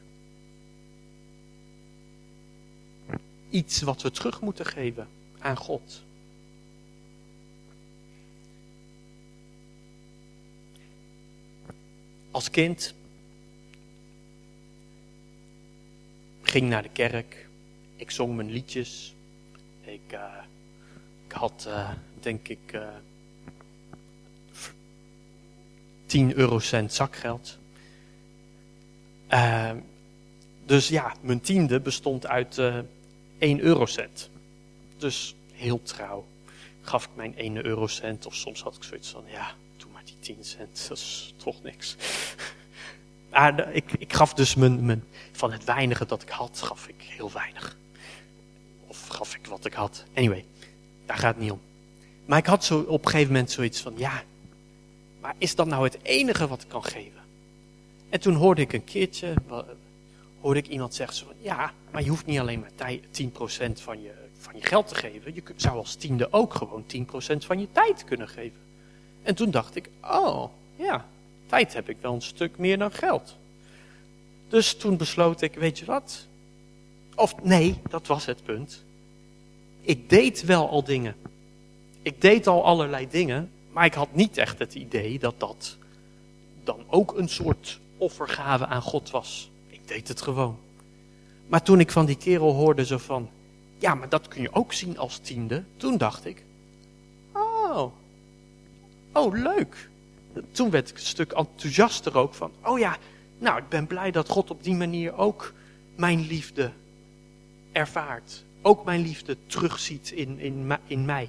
iets 3.51 3.83
wat 3.83 4.03
we 4.03 4.11
terug 4.11 4.41
moeten 4.41 4.67
geven 4.67 5.09
aan 5.39 5.57
God. 5.57 6.03
Als 12.31 12.51
kind 12.51 12.95
ging 16.51 16.69
naar 16.69 16.83
de 16.83 16.89
kerk, 16.93 17.49
ik 17.97 18.11
zong 18.11 18.37
mijn 18.37 18.51
liedjes, 18.51 19.15
ik, 19.81 20.13
uh, 20.13 20.21
ik 21.27 21.33
had 21.33 21.65
uh, 21.69 21.91
denk 22.21 22.49
ik 22.49 22.73
uh, 22.73 22.89
10 26.07 26.37
eurocent 26.37 26.93
zakgeld. 26.93 27.59
Dus 30.65 30.89
ja, 30.89 31.15
mijn 31.21 31.41
tiende 31.41 31.81
bestond 31.81 32.27
uit 32.27 32.57
uh, 32.57 32.79
1 33.39 33.61
eurocent. 33.61 34.31
Dus 34.99 35.35
heel 35.53 35.83
trouw 35.83 36.27
gaf 36.89 37.05
ik 37.05 37.11
mijn 37.15 37.37
1 37.37 37.65
eurocent. 37.65 38.27
Of 38.27 38.35
soms 38.35 38.63
had 38.63 38.77
ik 38.77 38.83
zoiets 38.83 39.09
van, 39.09 39.25
ja, 39.27 39.55
doe 39.77 39.91
maar 39.93 40.03
die 40.05 40.17
10 40.21 40.37
cent. 40.41 40.85
Dat 40.89 40.99
is 40.99 41.35
toch 41.37 41.63
niks. 41.63 41.97
Maar 43.31 43.75
ik, 43.75 43.93
ik 43.99 44.13
gaf 44.13 44.35
dus 44.35 44.55
mijn, 44.55 45.05
van 45.33 45.53
het 45.53 45.65
weinige 45.65 46.07
dat 46.07 46.23
ik 46.23 46.29
had, 46.29 46.61
gaf 46.63 46.89
ik 46.89 46.95
heel 46.99 47.33
weinig. 47.33 47.77
Of 48.87 49.07
gaf 49.09 49.35
ik 49.35 49.47
wat 49.47 49.65
ik 49.65 49.73
had. 49.73 50.05
Anyway, 50.15 50.45
daar 51.07 51.17
gaat 51.17 51.35
het 51.35 51.43
niet 51.43 51.53
om. 51.53 51.61
Maar 52.25 52.39
ik 52.39 52.47
had 52.47 52.65
zo 52.65 52.79
op 52.81 53.05
een 53.05 53.11
gegeven 53.11 53.33
moment 53.33 53.51
zoiets 53.51 53.81
van, 53.81 53.93
ja, 53.97 54.23
maar 55.21 55.35
is 55.39 55.55
dat 55.55 55.67
nou 55.67 55.85
het 55.85 55.99
enige 56.03 56.49
wat 56.49 56.63
ik 56.63 56.69
kan 56.69 56.85
geven? 56.85 57.21
En 58.09 58.21
toen 58.21 58.35
hoorde 58.35 58.61
ik 58.61 58.73
een 58.73 58.85
keertje, 58.85 59.35
hoorde 60.41 60.61
ik 60.61 60.69
iemand 60.69 60.95
zeggen 60.95 61.27
van, 61.27 61.35
ja, 61.41 61.73
maar 61.91 62.03
je 62.03 62.09
hoeft 62.09 62.27
niet 62.27 62.39
alleen 62.39 62.61
maar 62.61 62.93
10% 62.95 63.73
van 63.73 64.03
je, 64.03 64.13
van 64.39 64.57
je 64.57 64.63
geld 64.63 64.89
te 64.89 64.95
geven. 64.95 65.35
Je 65.35 65.43
zou 65.57 65.77
als 65.77 65.95
tiende 65.95 66.33
ook 66.33 66.55
gewoon 66.55 66.85
10% 66.85 67.37
van 67.39 67.61
je 67.61 67.69
tijd 67.73 68.05
kunnen 68.05 68.29
geven. 68.29 68.59
En 69.23 69.35
toen 69.35 69.51
dacht 69.51 69.77
ik, 69.77 69.89
oh, 70.03 70.51
ja, 70.77 71.07
tijd 71.49 71.75
heb 71.75 71.89
ik 71.89 71.97
wel 72.01 72.15
een 72.15 72.23
stuk 72.23 72.59
meer 72.59 72.79
dan 72.79 72.93
geld. 72.93 73.37
Dus 74.49 74.75
toen 74.75 74.97
besloot 74.97 75.41
ik, 75.41 75.55
weet 75.55 75.79
je 75.79 75.85
wat? 75.85 76.27
Of 77.15 77.43
nee, 77.43 77.81
dat 77.89 78.07
was 78.07 78.27
het 78.27 78.45
punt. 78.45 78.85
Ik 79.81 80.11
deed 80.11 80.43
wel 80.43 80.69
al 80.69 80.85
dingen. 80.85 81.15
Ik 82.03 82.21
deed 82.21 82.47
al 82.47 82.65
allerlei 82.65 83.09
dingen, 83.09 83.51
maar 83.73 83.85
ik 83.85 83.95
had 83.95 84.15
niet 84.15 84.37
echt 84.37 84.59
het 84.59 84.75
idee 84.75 85.19
dat 85.19 85.35
dat 85.41 85.77
dan 86.65 86.85
ook 86.87 87.17
een 87.17 87.29
soort 87.29 87.81
offergave 87.97 88.67
aan 88.67 88.83
God 88.83 89.11
was. 89.11 89.51
Ik 89.69 89.89
deed 89.89 90.09
het 90.09 90.23
gewoon. 90.23 90.59
Maar 91.47 91.63
toen 91.63 91.81
ik 91.81 91.91
van 91.91 92.07
die 92.07 92.17
kerel 92.17 92.53
hoorde 92.53 92.85
zo 92.85 92.99
van, 92.99 93.29
ja, 93.79 93.95
maar 93.95 94.09
dat 94.09 94.29
kun 94.29 94.43
je 94.43 94.55
ook 94.55 94.73
zien 94.73 94.99
als 94.99 95.19
tiende, 95.19 95.65
toen 95.77 95.97
dacht 95.97 96.27
ik, 96.27 96.43
oh, 97.33 97.93
oh 99.13 99.33
leuk. 99.33 99.89
Toen 100.51 100.71
werd 100.71 100.89
ik 100.89 100.95
een 100.95 101.03
stuk 101.03 101.33
enthousiaster 101.33 102.17
ook 102.17 102.35
van, 102.35 102.53
oh 102.65 102.79
ja, 102.79 102.97
nou, 103.39 103.59
ik 103.59 103.69
ben 103.69 103.87
blij 103.87 104.11
dat 104.11 104.29
God 104.29 104.51
op 104.51 104.63
die 104.63 104.75
manier 104.75 105.17
ook 105.17 105.53
mijn 105.97 106.21
liefde 106.21 106.71
ervaart. 107.73 108.45
Ook 108.63 108.85
mijn 108.85 109.01
liefde 109.01 109.37
terugziet 109.47 110.11
in, 110.11 110.39
in, 110.39 110.73
in 110.87 111.05
mij. 111.05 111.29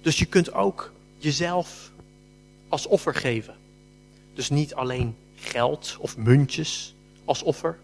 Dus 0.00 0.18
je 0.18 0.26
kunt 0.26 0.52
ook 0.52 0.92
jezelf 1.18 1.90
als 2.68 2.86
offer 2.86 3.14
geven. 3.14 3.54
Dus 4.34 4.50
niet 4.50 4.74
alleen 4.74 5.16
geld 5.34 5.96
of 6.00 6.16
muntjes 6.16 6.94
als 7.24 7.42
offer. 7.42 7.78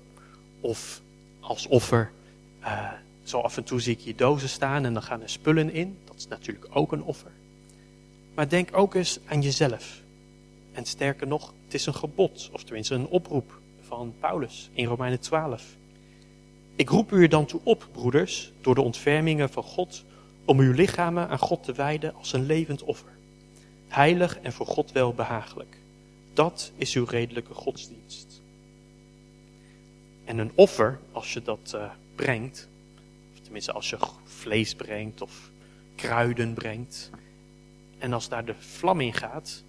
Of 0.60 1.00
als 1.40 1.66
offer, 1.66 2.12
uh, 2.60 2.92
zo 3.22 3.40
af 3.40 3.56
en 3.56 3.64
toe 3.64 3.80
zie 3.80 3.92
ik 3.92 4.00
je 4.00 4.14
dozen 4.14 4.48
staan 4.48 4.84
en 4.84 4.92
dan 4.92 5.02
gaan 5.02 5.22
er 5.22 5.30
spullen 5.30 5.72
in. 5.72 5.98
Dat 6.04 6.16
is 6.16 6.28
natuurlijk 6.28 6.66
ook 6.70 6.92
een 6.92 7.02
offer. 7.02 7.30
Maar 8.34 8.48
denk 8.48 8.76
ook 8.76 8.94
eens 8.94 9.18
aan 9.26 9.42
jezelf. 9.42 10.02
En 10.72 10.84
sterker 10.84 11.26
nog, 11.26 11.54
het 11.64 11.74
is 11.74 11.86
een 11.86 11.94
gebod, 11.94 12.50
of 12.52 12.64
tenminste 12.64 12.94
een 12.94 13.06
oproep 13.06 13.60
van 13.80 14.14
Paulus 14.20 14.70
in 14.72 14.86
Romeinen 14.86 15.20
12. 15.20 15.76
Ik 16.74 16.88
roep 16.88 17.12
u 17.12 17.22
er 17.22 17.28
dan 17.28 17.46
toe 17.46 17.60
op, 17.64 17.88
broeders, 17.92 18.52
door 18.60 18.74
de 18.74 18.80
ontfermingen 18.80 19.50
van 19.50 19.62
God, 19.62 20.04
om 20.44 20.58
uw 20.58 20.72
lichamen 20.72 21.28
aan 21.28 21.38
God 21.38 21.64
te 21.64 21.72
wijden 21.72 22.14
als 22.14 22.32
een 22.32 22.46
levend 22.46 22.82
offer. 22.82 23.10
Heilig 23.88 24.38
en 24.38 24.52
voor 24.52 24.66
God 24.66 24.92
wel 24.92 25.14
behagelijk. 25.14 25.76
Dat 26.32 26.72
is 26.76 26.94
uw 26.94 27.04
redelijke 27.04 27.54
godsdienst. 27.54 28.42
En 30.24 30.38
een 30.38 30.52
offer, 30.54 30.98
als 31.12 31.32
je 31.32 31.42
dat 31.42 31.72
uh, 31.74 31.90
brengt, 32.14 32.68
of 33.32 33.40
tenminste 33.40 33.72
als 33.72 33.90
je 33.90 33.98
vlees 34.24 34.74
brengt 34.74 35.22
of 35.22 35.50
kruiden 35.94 36.54
brengt, 36.54 37.10
en 38.02 38.12
als 38.12 38.28
daar 38.28 38.44
de 38.44 38.54
vlam 38.58 39.00
in 39.00 39.12
gaat, 39.12 39.62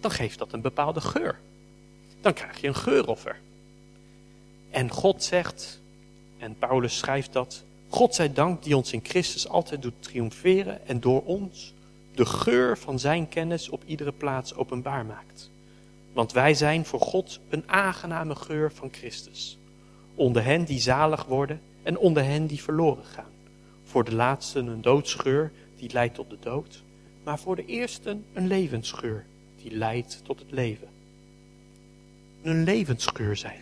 dan 0.00 0.10
geeft 0.10 0.38
dat 0.38 0.52
een 0.52 0.60
bepaalde 0.60 1.00
geur. 1.00 1.38
Dan 2.20 2.32
krijg 2.32 2.60
je 2.60 2.66
een 2.66 2.74
geuroffer. 2.74 3.40
En 4.70 4.90
God 4.90 5.22
zegt, 5.22 5.80
en 6.38 6.58
Paulus 6.58 6.98
schrijft 6.98 7.32
dat, 7.32 7.64
God 7.88 8.14
zij 8.14 8.32
dank 8.32 8.62
die 8.62 8.76
ons 8.76 8.92
in 8.92 9.00
Christus 9.02 9.48
altijd 9.48 9.82
doet 9.82 10.02
triomferen 10.02 10.86
en 10.86 11.00
door 11.00 11.22
ons 11.24 11.74
de 12.14 12.26
geur 12.26 12.78
van 12.78 12.98
zijn 12.98 13.28
kennis 13.28 13.68
op 13.68 13.82
iedere 13.86 14.12
plaats 14.12 14.54
openbaar 14.54 15.06
maakt. 15.06 15.50
Want 16.12 16.32
wij 16.32 16.54
zijn 16.54 16.84
voor 16.84 17.00
God 17.00 17.40
een 17.48 17.62
aangename 17.66 18.34
geur 18.34 18.72
van 18.72 18.88
Christus. 18.92 19.58
Onder 20.14 20.44
hen 20.44 20.64
die 20.64 20.80
zalig 20.80 21.24
worden 21.24 21.60
en 21.82 21.98
onder 21.98 22.24
hen 22.24 22.46
die 22.46 22.62
verloren 22.62 23.04
gaan. 23.04 23.32
Voor 23.84 24.04
de 24.04 24.14
laatsten 24.14 24.66
een 24.66 24.82
doodsgeur 24.82 25.52
die 25.76 25.92
leidt 25.92 26.14
tot 26.14 26.30
de 26.30 26.38
dood, 26.40 26.82
maar 27.24 27.38
voor 27.38 27.56
de 27.56 27.66
eersten 27.66 28.24
een 28.32 28.46
levensgeur 28.46 29.24
die 29.62 29.70
leidt 29.70 30.20
tot 30.24 30.38
het 30.38 30.50
leven. 30.50 30.88
Een 32.42 32.64
levensgeur 32.64 33.36
zijn, 33.36 33.60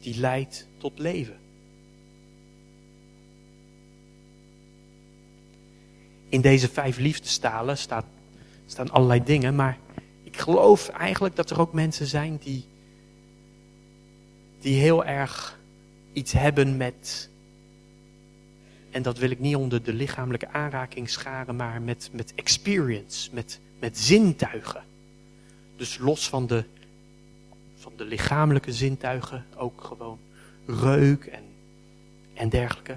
die 0.00 0.18
leidt 0.18 0.66
tot 0.78 0.98
leven. 0.98 1.38
In 6.28 6.40
deze 6.40 6.68
vijf 6.68 6.98
liefdestalen 6.98 7.78
staat, 7.78 8.04
staan 8.66 8.90
allerlei 8.90 9.22
dingen, 9.24 9.54
maar 9.54 9.78
ik 10.22 10.36
geloof 10.36 10.88
eigenlijk 10.88 11.36
dat 11.36 11.50
er 11.50 11.60
ook 11.60 11.72
mensen 11.72 12.06
zijn 12.06 12.36
die, 12.36 12.64
die 14.60 14.80
heel 14.80 15.04
erg 15.04 15.58
iets 16.12 16.32
hebben 16.32 16.76
met, 16.76 17.30
en 18.96 19.02
dat 19.02 19.18
wil 19.18 19.30
ik 19.30 19.38
niet 19.38 19.56
onder 19.56 19.82
de 19.82 19.92
lichamelijke 19.92 20.48
aanraking 20.48 21.10
scharen, 21.10 21.56
maar 21.56 21.82
met, 21.82 22.10
met 22.12 22.32
experience, 22.34 23.28
met, 23.32 23.60
met 23.78 23.98
zintuigen. 23.98 24.84
Dus 25.76 25.98
los 25.98 26.28
van 26.28 26.46
de, 26.46 26.64
van 27.76 27.92
de 27.96 28.04
lichamelijke 28.04 28.72
zintuigen, 28.72 29.44
ook 29.56 29.84
gewoon 29.84 30.18
reuk 30.66 31.24
en, 31.24 31.42
en 32.34 32.48
dergelijke. 32.48 32.96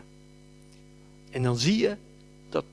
En 1.32 1.44
dan 1.44 1.58
zie 1.58 1.78
je 1.78 1.96
dat, 2.50 2.66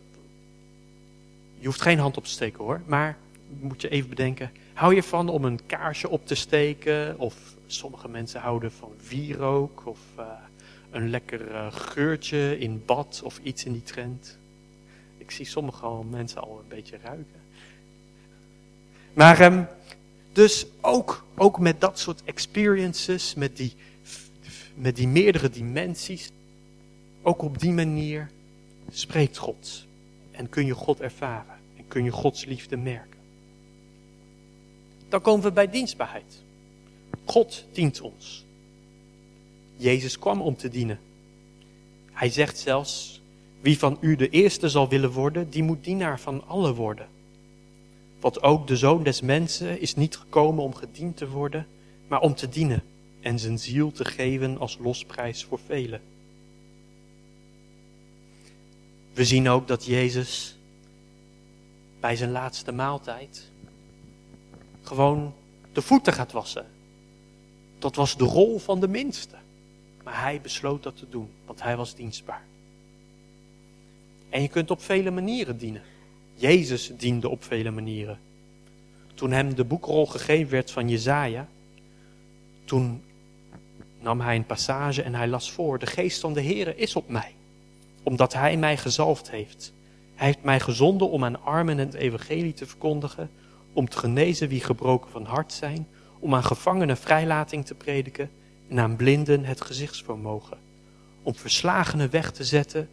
je 1.58 1.66
hoeft 1.66 1.80
geen 1.80 1.98
hand 1.98 2.16
op 2.16 2.24
te 2.24 2.30
steken 2.30 2.64
hoor, 2.64 2.80
maar 2.86 3.16
moet 3.60 3.82
je 3.82 3.88
even 3.88 4.08
bedenken, 4.08 4.50
hou 4.72 4.94
je 4.94 5.02
van 5.02 5.28
om 5.28 5.44
een 5.44 5.66
kaarsje 5.66 6.08
op 6.08 6.26
te 6.26 6.34
steken? 6.34 7.18
Of 7.18 7.54
sommige 7.66 8.08
mensen 8.08 8.40
houden 8.40 8.72
van 8.72 8.92
wierook 9.08 9.86
of 9.86 9.98
uh, 10.18 10.24
een 10.90 11.10
lekker 11.10 11.50
uh, 11.50 11.66
geurtje 11.72 12.58
in 12.58 12.82
bad 12.86 13.20
of 13.24 13.40
iets 13.42 13.64
in 13.64 13.72
die 13.72 13.82
trend. 13.82 14.38
Ik 15.18 15.30
zie 15.30 15.46
sommige 15.46 16.04
mensen 16.10 16.40
al 16.40 16.58
een 16.58 16.68
beetje 16.68 16.98
ruiken. 17.02 17.40
Maar 19.12 19.40
um, 19.40 19.66
dus 20.32 20.66
ook, 20.80 21.24
ook 21.36 21.58
met 21.58 21.80
dat 21.80 21.98
soort 21.98 22.22
experiences, 22.24 23.34
met 23.34 23.56
die, 23.56 23.74
met 24.74 24.96
die 24.96 25.08
meerdere 25.08 25.50
dimensies, 25.50 26.30
ook 27.22 27.42
op 27.42 27.58
die 27.58 27.72
manier 27.72 28.30
spreekt 28.90 29.36
God. 29.36 29.86
En 30.30 30.48
kun 30.48 30.66
je 30.66 30.74
God 30.74 31.00
ervaren. 31.00 31.54
En 31.76 31.84
kun 31.88 32.04
je 32.04 32.10
Gods 32.10 32.44
liefde 32.44 32.76
merken. 32.76 33.20
Dan 35.08 35.20
komen 35.20 35.44
we 35.44 35.52
bij 35.52 35.70
dienstbaarheid. 35.70 36.42
God 37.24 37.64
dient 37.72 38.00
ons. 38.00 38.45
Jezus 39.76 40.18
kwam 40.18 40.40
om 40.40 40.56
te 40.56 40.68
dienen. 40.68 40.98
Hij 42.12 42.30
zegt 42.30 42.58
zelfs, 42.58 43.20
wie 43.60 43.78
van 43.78 43.98
u 44.00 44.16
de 44.16 44.28
eerste 44.28 44.68
zal 44.68 44.88
willen 44.88 45.10
worden, 45.10 45.50
die 45.50 45.62
moet 45.62 45.84
dienaar 45.84 46.20
van 46.20 46.46
allen 46.46 46.74
worden. 46.74 47.08
Want 48.20 48.42
ook 48.42 48.66
de 48.66 48.76
zoon 48.76 49.02
des 49.02 49.20
mensen 49.20 49.80
is 49.80 49.94
niet 49.94 50.16
gekomen 50.16 50.64
om 50.64 50.74
gediend 50.74 51.16
te 51.16 51.28
worden, 51.28 51.66
maar 52.08 52.20
om 52.20 52.34
te 52.34 52.48
dienen 52.48 52.82
en 53.20 53.38
zijn 53.38 53.58
ziel 53.58 53.92
te 53.92 54.04
geven 54.04 54.58
als 54.58 54.78
losprijs 54.80 55.44
voor 55.44 55.58
velen. 55.66 56.00
We 59.12 59.24
zien 59.24 59.48
ook 59.48 59.68
dat 59.68 59.84
Jezus 59.84 60.56
bij 62.00 62.16
zijn 62.16 62.30
laatste 62.30 62.72
maaltijd 62.72 63.50
gewoon 64.82 65.34
de 65.72 65.82
voeten 65.82 66.12
gaat 66.12 66.32
wassen. 66.32 66.66
Dat 67.78 67.94
was 67.94 68.16
de 68.16 68.24
rol 68.24 68.58
van 68.58 68.80
de 68.80 68.88
minste. 68.88 69.36
Maar 70.06 70.22
hij 70.22 70.40
besloot 70.40 70.82
dat 70.82 70.96
te 70.96 71.08
doen, 71.08 71.28
want 71.44 71.62
hij 71.62 71.76
was 71.76 71.94
dienstbaar. 71.94 72.42
En 74.28 74.42
je 74.42 74.48
kunt 74.48 74.70
op 74.70 74.82
vele 74.82 75.10
manieren 75.10 75.58
dienen. 75.58 75.82
Jezus 76.34 76.90
diende 76.96 77.28
op 77.28 77.44
vele 77.44 77.70
manieren. 77.70 78.18
Toen 79.14 79.32
hem 79.32 79.54
de 79.54 79.64
boekrol 79.64 80.06
gegeven 80.06 80.50
werd 80.50 80.70
van 80.70 80.88
Jezaja, 80.88 81.48
toen 82.64 83.02
nam 84.00 84.20
hij 84.20 84.36
een 84.36 84.46
passage 84.46 85.02
en 85.02 85.14
hij 85.14 85.28
las 85.28 85.52
voor. 85.52 85.78
De 85.78 85.86
geest 85.86 86.20
van 86.20 86.32
de 86.32 86.42
Heere 86.42 86.76
is 86.76 86.96
op 86.96 87.08
mij, 87.08 87.34
omdat 88.02 88.32
hij 88.32 88.56
mij 88.56 88.76
gezalfd 88.76 89.30
heeft. 89.30 89.72
Hij 90.14 90.26
heeft 90.26 90.42
mij 90.42 90.60
gezonden 90.60 91.10
om 91.10 91.24
aan 91.24 91.44
armen 91.44 91.78
het 91.78 91.94
evangelie 91.94 92.54
te 92.54 92.66
verkondigen, 92.66 93.30
om 93.72 93.88
te 93.88 93.98
genezen 93.98 94.48
wie 94.48 94.60
gebroken 94.60 95.10
van 95.10 95.24
hart 95.24 95.52
zijn, 95.52 95.88
om 96.18 96.34
aan 96.34 96.44
gevangenen 96.44 96.96
vrijlating 96.96 97.66
te 97.66 97.74
prediken 97.74 98.30
en 98.68 98.96
blinden 98.96 99.44
het 99.44 99.60
gezichtsvermogen, 99.60 100.58
om 101.22 101.34
verslagenen 101.34 102.10
weg 102.10 102.32
te 102.32 102.44
zetten, 102.44 102.88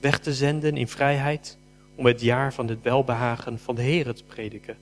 weg 0.00 0.18
te 0.18 0.34
zenden 0.34 0.76
in 0.76 0.88
vrijheid, 0.88 1.58
om 1.94 2.06
het 2.06 2.20
jaar 2.20 2.54
van 2.54 2.68
het 2.68 2.82
welbehagen 2.82 3.58
van 3.58 3.74
de 3.74 3.82
Heere 3.82 4.12
te 4.12 4.24
prediken. 4.24 4.76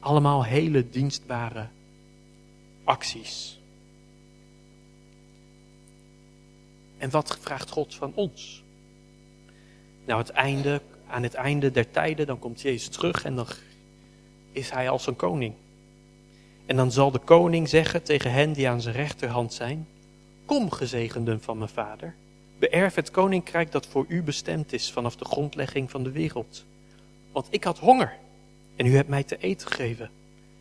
Allemaal 0.00 0.44
hele 0.44 0.90
dienstbare 0.90 1.66
acties. 2.84 3.60
En 6.98 7.10
wat 7.10 7.38
vraagt 7.40 7.70
God 7.70 7.94
van 7.94 8.12
ons? 8.14 8.62
Nou, 10.04 10.20
het 10.20 10.30
einde, 10.30 10.80
aan 11.06 11.22
het 11.22 11.34
einde 11.34 11.70
der 11.70 11.90
tijden, 11.90 12.26
dan 12.26 12.38
komt 12.38 12.60
Jezus 12.60 12.88
terug 12.88 13.24
en 13.24 13.34
dan 13.36 13.46
is 14.52 14.70
hij 14.70 14.88
als 14.88 15.06
een 15.06 15.16
koning. 15.16 15.54
En 16.66 16.76
dan 16.76 16.92
zal 16.92 17.10
de 17.10 17.18
koning 17.18 17.68
zeggen 17.68 18.02
tegen 18.02 18.32
hen 18.32 18.52
die 18.52 18.68
aan 18.68 18.80
zijn 18.80 18.94
rechterhand 18.94 19.54
zijn, 19.54 19.86
Kom, 20.44 20.70
gezegenden 20.70 21.40
van 21.40 21.58
mijn 21.58 21.70
vader, 21.70 22.14
beërf 22.58 22.94
het 22.94 23.10
koninkrijk 23.10 23.72
dat 23.72 23.86
voor 23.86 24.04
u 24.08 24.22
bestemd 24.22 24.72
is 24.72 24.92
vanaf 24.92 25.16
de 25.16 25.24
grondlegging 25.24 25.90
van 25.90 26.02
de 26.02 26.10
wereld. 26.10 26.64
Want 27.32 27.46
ik 27.50 27.64
had 27.64 27.78
honger 27.78 28.12
en 28.76 28.86
u 28.86 28.96
hebt 28.96 29.08
mij 29.08 29.22
te 29.22 29.36
eten 29.36 29.66
gegeven. 29.68 30.10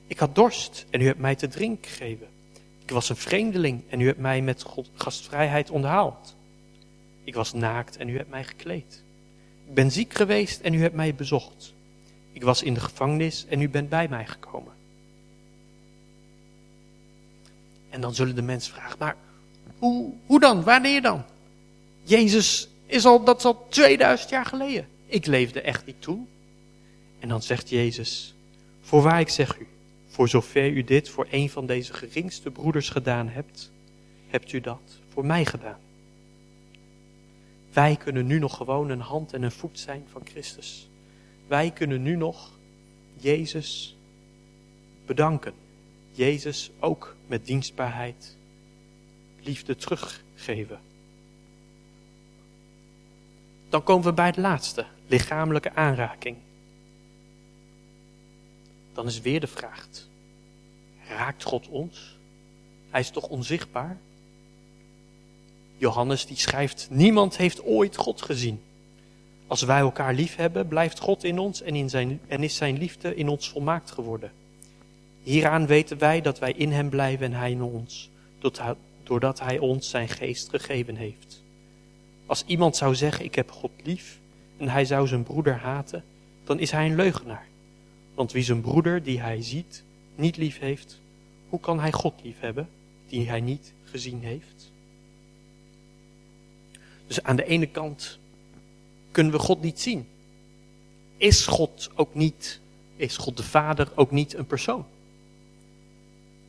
Ik 0.08 0.20
had 0.20 0.36
dorst 0.36 0.86
en 0.90 1.02
u 1.02 1.06
hebt 1.06 1.20
mij 1.20 1.36
te 1.36 1.48
drinken 1.48 1.92
gegeven. 1.92 2.28
Ik 2.84 2.92
was 2.92 3.10
een 3.10 3.16
vreemdeling 3.16 3.82
en 3.90 4.00
u 4.00 4.06
hebt 4.06 4.20
mij 4.20 4.42
met 4.42 4.66
gastvrijheid 4.94 5.70
onderhaald. 5.70 6.36
Ik 7.24 7.36
was 7.36 7.54
naakt 7.54 7.98
en 7.98 8.10
u 8.10 8.18
hebt 8.18 8.30
mij 8.30 8.44
gekleed. 8.44 9.04
Ik 9.68 9.74
ben 9.74 9.92
ziek 9.92 10.14
geweest 10.14 10.62
en 10.62 10.74
u 10.74 10.82
hebt 10.82 10.96
mij 10.96 11.16
bezocht. 11.16 11.74
Ik 12.32 12.44
was 12.44 12.64
in 12.64 12.74
de 12.74 12.80
gevangenis 12.80 13.46
en 13.50 13.62
u 13.62 13.70
bent 13.70 13.90
bij 13.90 14.08
mij 14.08 14.26
gekomen. 14.26 14.74
En 17.92 18.02
dan 18.02 18.16
zullen 18.16 18.36
de 18.36 18.42
mensen 18.42 18.74
vragen, 18.74 18.96
maar 19.00 19.16
hoe, 19.78 20.14
hoe 20.26 20.40
dan? 20.40 20.64
Wanneer 20.64 21.02
dan? 21.02 21.24
Jezus 22.04 22.70
is 22.86 23.06
al, 23.06 23.24
dat 23.24 23.38
is 23.38 23.46
al 23.46 23.66
2000 23.70 24.30
jaar 24.30 24.46
geleden. 24.46 24.88
Ik 25.06 25.26
leefde 25.26 25.62
echt 25.62 25.86
niet 25.86 26.02
toen. 26.02 26.28
En 27.20 27.28
dan 27.28 27.42
zegt 27.42 27.70
Jezus, 27.70 28.36
voorwaar 28.82 29.20
ik 29.20 29.30
zeg 29.30 29.60
u, 29.60 29.68
voor 30.08 30.30
zover 30.30 30.70
u 30.70 30.84
dit 30.84 31.10
voor 31.10 31.28
een 31.32 31.50
van 31.50 31.66
deze 31.66 31.94
geringste 31.94 32.52
broeders 32.52 32.90
gedaan 32.90 33.28
hebt, 33.30 33.72
hebt 34.28 34.52
u 34.52 34.62
dat 34.62 35.00
voor 35.14 35.26
mij 35.26 35.46
gedaan. 35.46 35.80
Wij 37.74 37.96
kunnen 37.96 38.26
nu 38.26 38.40
nog 38.40 38.58
gewoon 38.58 38.90
een 38.90 39.02
hand 39.02 39.34
en 39.34 39.44
een 39.44 39.52
voet 39.52 39.80
zijn 39.80 40.04
van 40.12 40.22
Christus. 40.26 40.90
Wij 41.48 41.72
kunnen 41.72 42.02
nu 42.02 42.16
nog 42.16 42.52
Jezus 43.18 43.96
bedanken. 45.06 45.54
Jezus 46.12 46.72
ook 46.80 47.16
met 47.28 47.46
dienstbaarheid 47.46 48.36
liefde 49.44 49.76
teruggeven. 49.76 50.80
Dan 53.70 53.84
komen 53.84 54.06
we 54.06 54.14
bij 54.14 54.26
het 54.26 54.38
laatste, 54.38 54.86
lichamelijke 55.08 55.76
aanraking. 55.76 56.38
Dan 58.94 59.08
is 59.08 59.22
weer 59.22 59.40
de 59.40 59.48
vraag, 59.48 59.88
raakt 61.08 61.44
God 61.44 61.68
ons? 61.68 62.18
Hij 62.90 63.00
is 63.00 63.10
toch 63.10 63.28
onzichtbaar? 63.28 63.98
Johannes 65.78 66.26
die 66.26 66.38
schrijft, 66.38 66.88
niemand 66.90 67.38
heeft 67.38 67.64
ooit 67.64 67.96
God 67.96 68.22
gezien. 68.22 68.62
Als 69.48 69.62
wij 69.62 69.80
elkaar 69.80 70.14
lief 70.14 70.36
hebben, 70.36 70.68
blijft 70.68 71.00
God 71.00 71.24
in 71.24 71.40
ons 71.40 71.62
en, 71.62 71.76
in 71.76 71.90
zijn, 71.90 72.20
en 72.28 72.44
is 72.44 72.56
zijn 72.56 72.78
liefde 72.78 73.16
in 73.16 73.30
ons 73.30 73.50
volmaakt 73.50 73.92
geworden. 73.92 74.32
Hieraan 75.24 75.66
weten 75.66 75.98
wij 75.98 76.22
dat 76.22 76.40
wij 76.40 76.54
in 76.54 76.72
hem 76.72 76.90
blijven 76.90 77.26
en 77.26 77.34
hij 77.34 77.52
in 77.52 77.62
ons, 77.62 78.10
doordat 79.04 79.40
hij 79.40 79.60
ons 79.60 79.90
zijn 79.90 80.10
geest 80.10 80.50
gegeven 80.50 80.96
heeft. 80.96 81.44
Als 82.26 82.44
iemand 82.46 82.76
zou 82.76 82.96
zeggen, 82.96 83.26
ik 83.26 83.36
heb 83.36 83.52
God 83.52 83.72
lief, 83.84 84.20
en 84.58 84.70
hij 84.70 84.86
zou 84.86 85.08
zijn 85.08 85.24
broeder 85.24 85.56
haten, 85.58 86.04
dan 86.44 86.60
is 86.60 86.72
hij 86.72 86.86
een 86.86 86.96
leugenaar. 86.96 87.48
Want 88.14 88.32
wie 88.32 88.44
zijn 88.44 88.62
broeder, 88.62 89.04
die 89.04 89.20
hij 89.20 89.42
ziet, 89.42 89.84
niet 90.16 90.38
lief 90.38 90.60
heeft, 90.60 91.00
hoe 91.50 91.60
kan 91.60 91.80
hij 91.80 91.92
God 91.92 92.14
lief 92.24 92.40
hebben, 92.40 92.70
die 93.08 93.30
hij 93.30 93.42
niet 93.42 93.74
gezien 93.84 94.20
heeft? 94.24 94.72
Dus 97.08 97.24
aan 97.24 97.36
de 97.36 97.46
ene 97.46 97.66
kant 97.66 98.20
kunnen 99.12 99.34
we 99.34 99.40
God 99.40 99.62
niet 99.62 99.80
zien. 99.80 100.08
Is 101.18 101.48
God 101.48 101.90
ook 101.96 102.14
niet, 102.14 102.60
is 102.96 103.18
God 103.18 103.38
de 103.38 103.44
Vader 103.44 103.92
ook 103.96 104.12
niet 104.12 104.34
een 104.34 104.46
persoon? 104.46 104.86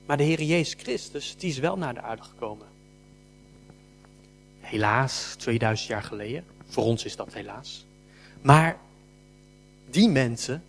Maar 0.06 0.16
de 0.16 0.22
Heer 0.22 0.42
Jezus 0.42 0.74
Christus, 0.82 1.36
die 1.36 1.50
is 1.50 1.58
wel 1.58 1.78
naar 1.78 1.94
de 1.94 2.00
aarde 2.00 2.22
gekomen. 2.22 2.66
Helaas, 4.60 5.34
2000 5.38 5.88
jaar 5.88 6.02
geleden. 6.02 6.44
Voor 6.66 6.84
ons 6.84 7.04
is 7.04 7.16
dat 7.16 7.34
helaas. 7.34 7.86
Maar 8.40 8.78
die 9.90 10.08
mensen, 10.08 10.62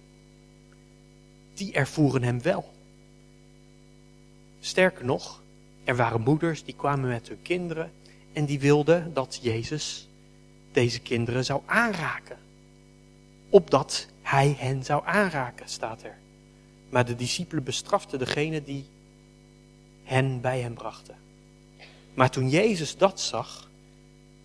die 1.53 1.73
ervoeren 1.73 2.23
hem 2.23 2.41
wel. 2.41 2.71
Sterker 4.59 5.05
nog, 5.05 5.41
er 5.83 5.95
waren 5.95 6.21
moeders 6.21 6.63
die 6.63 6.75
kwamen 6.75 7.09
met 7.09 7.27
hun 7.27 7.41
kinderen 7.41 7.91
en 8.33 8.45
die 8.45 8.59
wilden 8.59 9.13
dat 9.13 9.39
Jezus 9.41 10.07
deze 10.71 10.99
kinderen 10.99 11.45
zou 11.45 11.61
aanraken. 11.65 12.37
Opdat 13.49 14.07
hij 14.21 14.55
hen 14.57 14.83
zou 14.83 15.01
aanraken, 15.05 15.69
staat 15.69 16.03
er. 16.03 16.17
Maar 16.89 17.05
de 17.05 17.15
discipelen 17.15 17.63
bestraften 17.63 18.19
degene 18.19 18.63
die 18.63 18.85
hen 20.03 20.41
bij 20.41 20.59
hem 20.59 20.73
brachten. 20.73 21.15
Maar 22.13 22.29
toen 22.29 22.49
Jezus 22.49 22.97
dat 22.97 23.21
zag, 23.21 23.69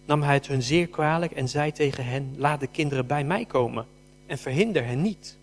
nam 0.05 0.23
hij 0.23 0.35
het 0.35 0.47
hun 0.47 0.63
zeer 0.63 0.87
kwalijk 0.87 1.33
en 1.33 1.49
zei 1.49 1.73
tegen 1.73 2.05
hen, 2.05 2.35
laat 2.37 2.61
de 2.61 2.67
kinderen 2.67 3.07
bij 3.07 3.25
mij 3.25 3.45
komen 3.45 3.87
en 4.27 4.39
verhinder 4.39 4.85
hen 4.85 5.03
niet. 5.03 5.37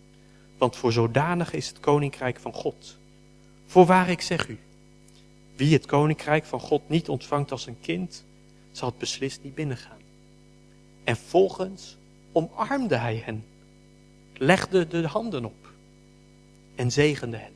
Want 0.58 0.76
voor 0.76 0.92
zodanig 0.92 1.52
is 1.52 1.68
het 1.68 1.80
koninkrijk 1.80 2.40
van 2.40 2.52
God. 2.52 2.96
Voorwaar 3.66 4.08
ik 4.08 4.20
zeg 4.20 4.48
u, 4.48 4.58
wie 5.56 5.72
het 5.72 5.86
koninkrijk 5.86 6.44
van 6.44 6.60
God 6.60 6.88
niet 6.88 7.08
ontvangt 7.08 7.50
als 7.50 7.66
een 7.66 7.80
kind, 7.80 8.24
zal 8.72 8.88
het 8.88 8.98
beslist 8.98 9.40
niet 9.42 9.54
binnengaan. 9.54 9.98
En 11.04 11.16
volgens 11.16 11.96
omarmde 12.32 12.96
hij 12.96 13.22
hen, 13.24 13.44
legde 14.34 14.88
de 14.88 15.06
handen 15.06 15.44
op 15.44 15.72
en 16.74 16.92
zegende 16.92 17.36
hen. 17.36 17.55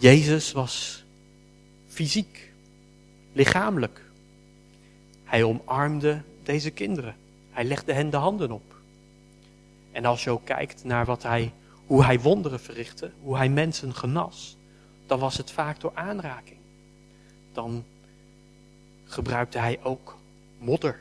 Jezus 0.00 0.52
was 0.52 1.04
fysiek, 1.88 2.52
lichamelijk. 3.32 4.02
Hij 5.24 5.42
omarmde 5.42 6.22
deze 6.42 6.70
kinderen. 6.70 7.16
Hij 7.50 7.64
legde 7.64 7.92
hen 7.92 8.10
de 8.10 8.16
handen 8.16 8.50
op. 8.50 8.74
En 9.92 10.04
als 10.04 10.24
je 10.24 10.30
ook 10.30 10.44
kijkt 10.44 10.84
naar 10.84 11.04
wat 11.04 11.22
hij, 11.22 11.52
hoe 11.86 12.04
hij 12.04 12.20
wonderen 12.20 12.60
verrichtte, 12.60 13.10
hoe 13.22 13.36
hij 13.36 13.48
mensen 13.48 13.94
genas, 13.94 14.56
dan 15.06 15.18
was 15.18 15.36
het 15.36 15.50
vaak 15.50 15.80
door 15.80 15.92
aanraking. 15.94 16.58
Dan 17.52 17.84
gebruikte 19.04 19.58
hij 19.58 19.78
ook 19.82 20.16
modder 20.58 21.00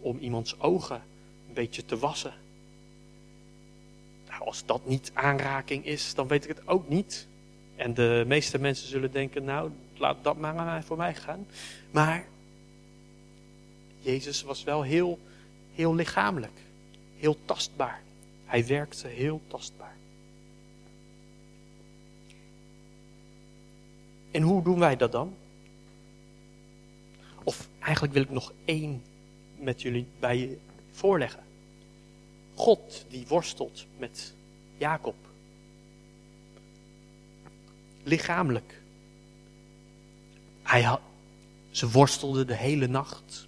om 0.00 0.18
iemands 0.18 0.60
ogen 0.60 1.02
een 1.48 1.54
beetje 1.54 1.84
te 1.84 1.98
wassen. 1.98 2.34
Nou, 4.28 4.42
als 4.42 4.62
dat 4.66 4.86
niet 4.86 5.10
aanraking 5.14 5.86
is, 5.86 6.14
dan 6.14 6.28
weet 6.28 6.42
ik 6.44 6.56
het 6.56 6.68
ook 6.68 6.88
niet. 6.88 7.28
En 7.80 7.94
de 7.94 8.24
meeste 8.26 8.58
mensen 8.58 8.88
zullen 8.88 9.12
denken, 9.12 9.44
nou, 9.44 9.70
laat 9.96 10.16
dat 10.22 10.36
maar 10.36 10.84
voor 10.84 10.96
mij 10.96 11.14
gaan. 11.14 11.46
Maar 11.90 12.26
Jezus 13.98 14.42
was 14.42 14.64
wel 14.64 14.82
heel, 14.82 15.18
heel 15.74 15.94
lichamelijk, 15.94 16.60
heel 17.18 17.36
tastbaar. 17.44 18.02
Hij 18.44 18.66
werkte 18.66 19.08
heel 19.08 19.40
tastbaar. 19.46 19.96
En 24.30 24.42
hoe 24.42 24.62
doen 24.62 24.78
wij 24.78 24.96
dat 24.96 25.12
dan? 25.12 25.34
Of 27.42 27.68
eigenlijk 27.78 28.12
wil 28.12 28.22
ik 28.22 28.30
nog 28.30 28.52
één 28.64 29.02
met 29.58 29.82
jullie 29.82 30.06
bij 30.18 30.38
je 30.38 30.58
voorleggen. 30.92 31.42
God 32.54 33.04
die 33.08 33.26
worstelt 33.28 33.86
met 33.98 34.34
Jacob. 34.78 35.29
Lichamelijk. 38.10 38.80
Hij 40.62 40.82
had, 40.82 41.00
Ze 41.70 41.90
worstelden 41.90 42.46
de 42.46 42.54
hele 42.54 42.86
nacht. 42.86 43.46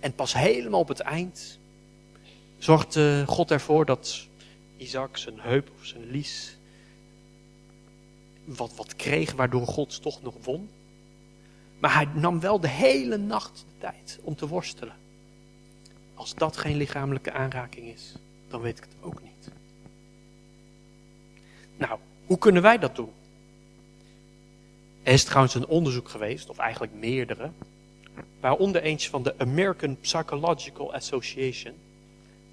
En 0.00 0.14
pas 0.14 0.32
helemaal 0.32 0.80
op 0.80 0.88
het 0.88 1.00
eind 1.00 1.58
zorgde 2.58 3.24
God 3.26 3.50
ervoor 3.50 3.84
dat 3.84 4.26
Isaac 4.76 5.16
zijn 5.16 5.40
heup 5.40 5.70
of 5.78 5.84
zijn 5.84 6.10
lies 6.10 6.56
wat, 8.44 8.74
wat 8.74 8.96
kreeg, 8.96 9.32
waardoor 9.32 9.66
God 9.66 10.02
toch 10.02 10.22
nog 10.22 10.34
won. 10.42 10.68
Maar 11.78 11.94
hij 11.94 12.08
nam 12.14 12.40
wel 12.40 12.60
de 12.60 12.68
hele 12.68 13.16
nacht 13.16 13.64
de 13.68 13.78
tijd 13.78 14.18
om 14.22 14.36
te 14.36 14.48
worstelen. 14.48 14.96
Als 16.14 16.34
dat 16.34 16.56
geen 16.56 16.76
lichamelijke 16.76 17.32
aanraking 17.32 17.86
is, 17.86 18.14
dan 18.48 18.60
weet 18.60 18.78
ik 18.78 18.84
het 18.84 18.96
ook 19.00 19.22
niet. 19.22 19.50
Nou, 21.76 21.98
hoe 22.26 22.38
kunnen 22.38 22.62
wij 22.62 22.78
dat 22.78 22.96
doen? 22.96 23.10
Er 25.02 25.12
is 25.12 25.24
trouwens 25.24 25.54
een 25.54 25.66
onderzoek 25.66 26.08
geweest, 26.08 26.48
of 26.48 26.58
eigenlijk 26.58 26.92
meerdere, 26.92 27.50
waaronder 28.40 28.82
eentje 28.82 29.10
van 29.10 29.22
de 29.22 29.34
American 29.38 29.96
Psychological 30.00 30.94
Association, 30.94 31.72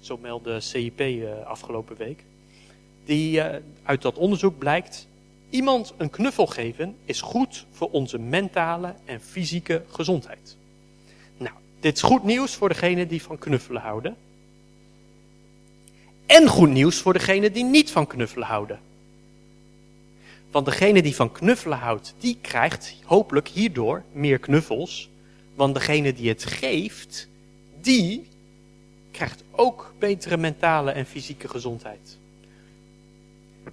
zo 0.00 0.16
meldde 0.16 0.60
CIP 0.60 1.00
eh, 1.00 1.46
afgelopen 1.46 1.96
week. 1.96 2.24
Die, 3.04 3.36
uh, 3.36 3.56
uit 3.82 4.02
dat 4.02 4.16
onderzoek 4.16 4.58
blijkt, 4.58 5.08
iemand 5.50 5.94
een 5.96 6.10
knuffel 6.10 6.46
geven 6.46 6.96
is 7.04 7.20
goed 7.20 7.66
voor 7.70 7.90
onze 7.90 8.18
mentale 8.18 8.94
en 9.04 9.20
fysieke 9.20 9.82
gezondheid. 9.88 10.56
Nou, 11.36 11.54
dit 11.80 11.96
is 11.96 12.02
goed 12.02 12.24
nieuws 12.24 12.54
voor 12.54 12.68
degenen 12.68 13.08
die 13.08 13.22
van 13.22 13.38
knuffelen 13.38 13.82
houden. 13.82 14.16
En 16.26 16.48
goed 16.48 16.70
nieuws 16.70 16.96
voor 16.96 17.12
degenen 17.12 17.52
die 17.52 17.64
niet 17.64 17.90
van 17.90 18.06
knuffelen 18.06 18.46
houden. 18.46 18.80
Want 20.54 20.66
degene 20.66 21.02
die 21.02 21.14
van 21.14 21.32
knuffelen 21.32 21.78
houdt, 21.78 22.14
die 22.18 22.38
krijgt 22.40 22.94
hopelijk 23.04 23.48
hierdoor 23.48 24.02
meer 24.12 24.38
knuffels. 24.38 25.10
Want 25.54 25.74
degene 25.74 26.12
die 26.12 26.28
het 26.28 26.44
geeft, 26.44 27.28
die 27.80 28.26
krijgt 29.10 29.44
ook 29.50 29.94
betere 29.98 30.36
mentale 30.36 30.90
en 30.90 31.06
fysieke 31.06 31.48
gezondheid. 31.48 32.18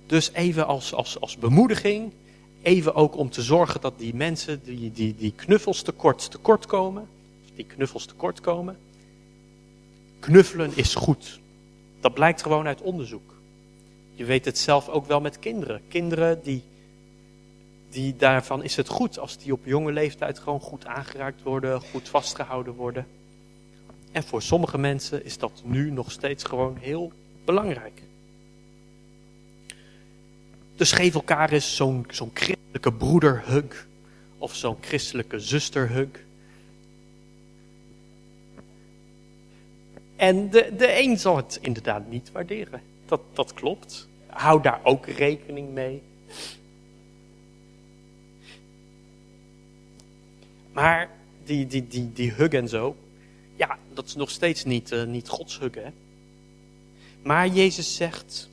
Dus 0.06 0.32
even 0.34 0.68
als, 0.68 0.94
als, 0.94 1.20
als 1.20 1.38
bemoediging, 1.38 2.12
even 2.62 2.96
ook 2.96 3.18
om 3.18 3.30
te 3.30 3.42
zorgen 3.42 3.82
dat 3.82 3.94
die 4.00 4.16
mensen 4.16 4.62
die, 4.64 4.92
die, 4.92 5.16
die 5.16 5.34
knuffels 5.36 5.82
tekort, 5.82 6.32
tekort 6.32 6.66
komen, 6.66 7.08
die 7.56 7.66
knuffels 7.66 8.06
tekort 8.06 8.42
komen, 8.42 8.78
knuffelen 10.20 10.72
is 10.76 10.96
goed. 10.96 11.40
Dat 12.00 12.14
blijkt 12.14 12.42
gewoon 12.42 12.68
uit 12.68 12.82
onderzoek. 12.82 13.34
Je 14.14 14.26
weet 14.26 14.46
het 14.46 14.58
zelf 14.58 14.90
ook 14.90 15.08
wel 15.08 15.22
met 15.22 15.40
kinderen. 15.40 15.82
Kinderen 15.88 16.44
die, 16.44 16.64
die 17.92 18.16
daarvan 18.16 18.64
is 18.64 18.76
het 18.76 18.88
goed 18.88 19.20
als 19.20 19.38
die 19.38 19.54
op 19.54 19.66
jonge 19.66 19.92
leeftijd 19.92 20.40
gewoon 20.40 20.60
goed 20.60 20.86
aangeraakt 20.86 21.44
worden, 21.44 21.82
goed 21.82 22.10
vastgehouden 22.10 22.74
worden. 22.74 23.08
En 24.12 24.24
voor 24.24 24.42
sommige 24.42 24.78
mensen 24.78 25.26
is 25.26 25.38
dat 25.38 25.62
nu 25.64 25.92
nog 25.92 26.12
steeds 26.12 26.44
gewoon 26.44 26.78
heel 26.80 27.12
belangrijk. 27.46 28.02
Dus 30.76 30.92
geef 30.92 31.14
elkaar 31.14 31.52
eens 31.52 31.76
zo'n 31.76 32.06
zo'n 32.10 32.32
christelijke 32.34 32.94
broederhug 32.94 33.88
of 34.38 34.56
zo'n 34.56 34.78
christelijke 34.82 35.40
zusterhug. 35.40 36.08
En 40.16 40.50
de, 40.50 40.74
de 40.78 41.00
een 41.00 41.18
zal 41.18 41.36
het 41.36 41.60
inderdaad 41.62 42.10
niet 42.10 42.32
waarderen. 42.32 42.82
Dat, 43.06 43.22
dat 43.34 43.54
klopt. 43.54 44.08
Hou 44.28 44.62
daar 44.62 44.80
ook 44.84 45.06
rekening 45.06 45.70
mee. 45.70 46.02
Maar 50.72 51.10
die, 51.44 51.68
die, 51.68 51.88
die, 51.88 52.14
die 52.14 52.32
hug 52.32 52.50
en 52.50 52.70
zo, 52.70 52.96
ja, 53.56 53.78
dat 53.94 54.06
is 54.06 54.16
nog 54.16 54.30
steeds 54.30 54.64
niet, 54.64 54.92
uh, 54.92 55.04
niet 55.04 55.28
Gods 55.28 55.60
hug. 55.60 55.78
Maar 57.22 57.48
Jezus 57.48 57.96
zegt, 57.96 58.50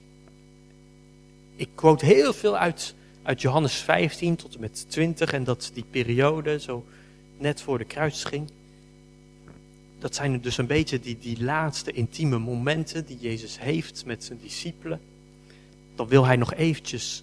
ik 1.57 1.69
quote 1.75 2.05
heel 2.05 2.33
veel 2.33 2.57
uit, 2.57 2.95
uit 3.23 3.41
Johannes 3.41 3.75
15 3.75 4.37
tot 4.37 4.55
en 4.55 4.61
met 4.61 4.85
20 4.89 5.33
en 5.33 5.45
dat 5.45 5.71
die 5.75 5.85
periode, 5.91 6.61
zo 6.61 6.85
net 7.39 7.61
voor 7.61 7.79
de 7.79 7.85
kruising. 7.85 8.51
Dat 9.99 10.15
zijn 10.15 10.41
dus 10.41 10.59
een 10.59 10.67
beetje 10.67 11.01
die, 11.01 11.19
die 11.19 11.43
laatste 11.43 11.93
intieme 11.93 12.39
momenten 12.39 13.07
die 13.07 13.19
Jezus 13.21 13.59
heeft 13.61 14.05
met 14.05 14.25
zijn 14.25 14.39
discipelen. 14.43 15.01
Dan 15.95 16.09
wil 16.09 16.27
hij 16.27 16.37
nog 16.37 16.55
eventjes 16.55 17.23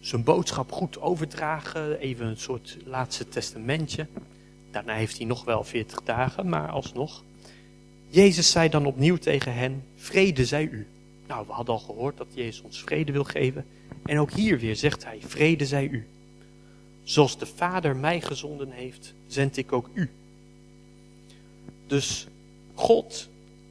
zijn 0.00 0.24
boodschap 0.24 0.72
goed 0.72 1.00
overdragen, 1.00 1.98
even 1.98 2.26
een 2.26 2.36
soort 2.36 2.76
laatste 2.84 3.28
testamentje. 3.28 4.06
Daarna 4.70 4.94
heeft 4.94 5.16
hij 5.16 5.26
nog 5.26 5.44
wel 5.44 5.64
40 5.64 6.02
dagen, 6.02 6.48
maar 6.48 6.68
alsnog. 6.68 7.24
Jezus 8.08 8.50
zei 8.50 8.68
dan 8.68 8.86
opnieuw 8.86 9.16
tegen 9.16 9.54
hen, 9.54 9.84
vrede 9.96 10.44
zij 10.44 10.68
u. 10.70 10.86
Nou, 11.26 11.46
we 11.46 11.52
hadden 11.52 11.74
al 11.74 11.80
gehoord 11.80 12.16
dat 12.16 12.26
Jezus 12.34 12.60
ons 12.60 12.82
vrede 12.82 13.12
wil 13.12 13.24
geven. 13.24 13.66
En 14.04 14.18
ook 14.18 14.32
hier 14.32 14.58
weer 14.58 14.76
zegt 14.76 15.04
hij, 15.04 15.18
vrede 15.26 15.66
zij 15.66 15.88
u. 15.88 16.06
Zoals 17.02 17.38
de 17.38 17.46
Vader 17.46 17.96
mij 17.96 18.20
gezonden 18.20 18.70
heeft, 18.70 19.14
zend 19.26 19.56
ik 19.56 19.72
ook 19.72 19.90
u. 19.94 20.10
Dus 21.86 22.26
God, 22.74 23.28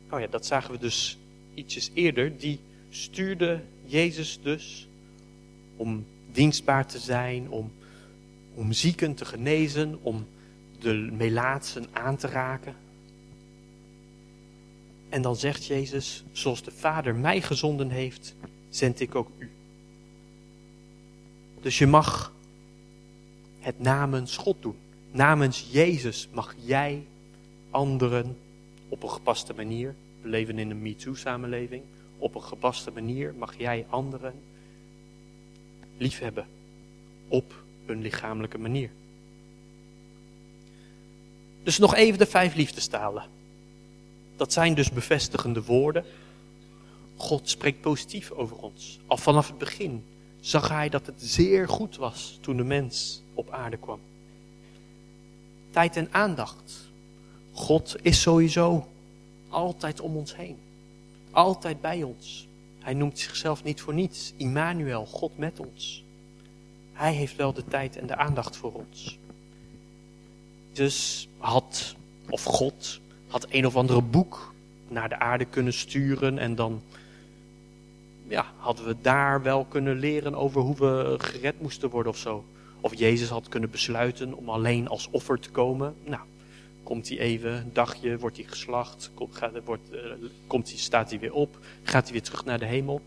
nou 0.09 0.21
ja, 0.21 0.27
dat 0.27 0.45
zagen 0.45 0.71
we 0.71 0.77
dus 0.79 1.17
ietsjes 1.53 1.91
eerder, 1.93 2.37
die 2.37 2.59
stuurde 2.89 3.61
Jezus 3.85 4.39
dus 4.43 4.87
om 5.75 6.05
dienstbaar 6.31 6.85
te 6.85 6.99
zijn, 6.99 7.49
om, 7.49 7.71
om 8.53 8.71
zieken 8.71 9.13
te 9.13 9.25
genezen, 9.25 9.99
om 10.01 10.27
de 10.79 10.93
melaatsen 10.93 11.85
aan 11.91 12.15
te 12.15 12.27
raken. 12.27 12.75
En 15.09 15.21
dan 15.21 15.35
zegt 15.35 15.65
Jezus, 15.65 16.23
zoals 16.31 16.63
de 16.63 16.71
Vader 16.71 17.15
mij 17.15 17.41
gezonden 17.41 17.89
heeft, 17.89 18.35
zend 18.69 18.99
ik 18.99 19.15
ook 19.15 19.29
u. 19.37 19.49
Dus 21.61 21.77
je 21.77 21.87
mag 21.87 22.33
het 23.59 23.79
namens 23.79 24.37
God 24.37 24.55
doen. 24.59 24.75
Namens 25.11 25.67
Jezus 25.71 26.27
mag 26.33 26.55
jij 26.57 27.05
anderen 27.69 28.37
op 28.89 29.03
een 29.03 29.09
gepaste 29.09 29.53
manier, 29.53 29.95
we 30.21 30.29
leven 30.29 30.59
in 30.59 30.69
een 30.69 30.81
MeToo-samenleving, 30.81 31.83
op 32.17 32.35
een 32.35 32.43
gepaste 32.43 32.91
manier 32.91 33.33
mag 33.37 33.57
jij 33.57 33.85
anderen 33.89 34.33
liefhebben 35.99 36.45
op 37.27 37.63
hun 37.85 38.01
lichamelijke 38.01 38.57
manier. 38.57 38.89
Dus 41.63 41.77
nog 41.77 41.95
even 41.95 42.19
de 42.19 42.25
vijf 42.25 42.55
liefdestalen. 42.55 43.23
Dat 44.35 44.53
zijn 44.53 44.73
dus 44.73 44.91
bevestigende 44.91 45.63
woorden. 45.63 46.05
God 47.15 47.49
spreekt 47.49 47.81
positief 47.81 48.31
over 48.31 48.57
ons. 48.57 48.99
Al 49.07 49.17
vanaf 49.17 49.47
het 49.47 49.57
begin 49.57 50.03
zag 50.39 50.69
hij 50.69 50.89
dat 50.89 51.05
het 51.05 51.21
zeer 51.21 51.67
goed 51.67 51.95
was 51.95 52.37
toen 52.41 52.57
de 52.57 52.63
mens 52.63 53.21
op 53.33 53.51
aarde 53.51 53.77
kwam. 53.77 53.99
Tijd 55.71 55.95
en 55.95 56.07
aandacht. 56.11 56.89
God 57.51 57.95
is 58.01 58.21
sowieso 58.21 58.87
altijd 59.49 59.99
om 59.99 60.15
ons 60.15 60.35
heen. 60.35 60.57
Altijd 61.31 61.81
bij 61.81 62.03
ons. 62.03 62.47
Hij 62.89 62.97
noemt 62.97 63.19
zichzelf 63.19 63.63
niet 63.63 63.81
voor 63.81 63.93
niets. 63.93 64.33
Immanuel, 64.37 65.05
God 65.05 65.37
met 65.37 65.59
ons. 65.59 66.03
Hij 66.93 67.13
heeft 67.13 67.35
wel 67.35 67.53
de 67.53 67.63
tijd 67.65 67.97
en 67.97 68.07
de 68.07 68.15
aandacht 68.15 68.57
voor 68.57 68.71
ons. 68.73 69.19
Dus 70.71 71.27
had, 71.37 71.95
of 72.29 72.43
God, 72.43 72.99
had 73.27 73.45
een 73.49 73.65
of 73.65 73.75
andere 73.75 74.01
boek 74.01 74.53
naar 74.87 75.09
de 75.09 75.19
aarde 75.19 75.45
kunnen 75.45 75.73
sturen 75.73 76.37
en 76.37 76.55
dan 76.55 76.81
ja, 78.27 78.45
hadden 78.57 78.85
we 78.85 78.95
daar 79.01 79.41
wel 79.43 79.65
kunnen 79.65 79.99
leren 79.99 80.35
over 80.35 80.61
hoe 80.61 80.75
we 80.75 81.15
gered 81.17 81.61
moesten 81.61 81.89
worden 81.89 82.11
of 82.11 82.17
zo. 82.17 82.45
Of 82.81 82.95
Jezus 82.95 83.29
had 83.29 83.49
kunnen 83.49 83.69
besluiten 83.69 84.33
om 84.33 84.49
alleen 84.49 84.87
als 84.87 85.07
offer 85.11 85.39
te 85.39 85.49
komen. 85.49 85.95
Nou, 86.03 86.21
komt 86.89 87.09
hij 87.09 87.19
even, 87.19 87.51
een 87.51 87.73
dagje, 87.73 88.17
wordt 88.17 88.37
hij 88.37 88.45
geslacht, 88.45 89.11
wordt, 89.63 89.93
uh, 89.93 89.99
komt 90.47 90.69
hij, 90.69 90.77
staat 90.77 91.09
hij 91.09 91.19
weer 91.19 91.33
op, 91.33 91.59
gaat 91.83 92.03
hij 92.03 92.11
weer 92.11 92.21
terug 92.21 92.45
naar 92.45 92.59
de 92.59 92.65
hemel. 92.65 93.01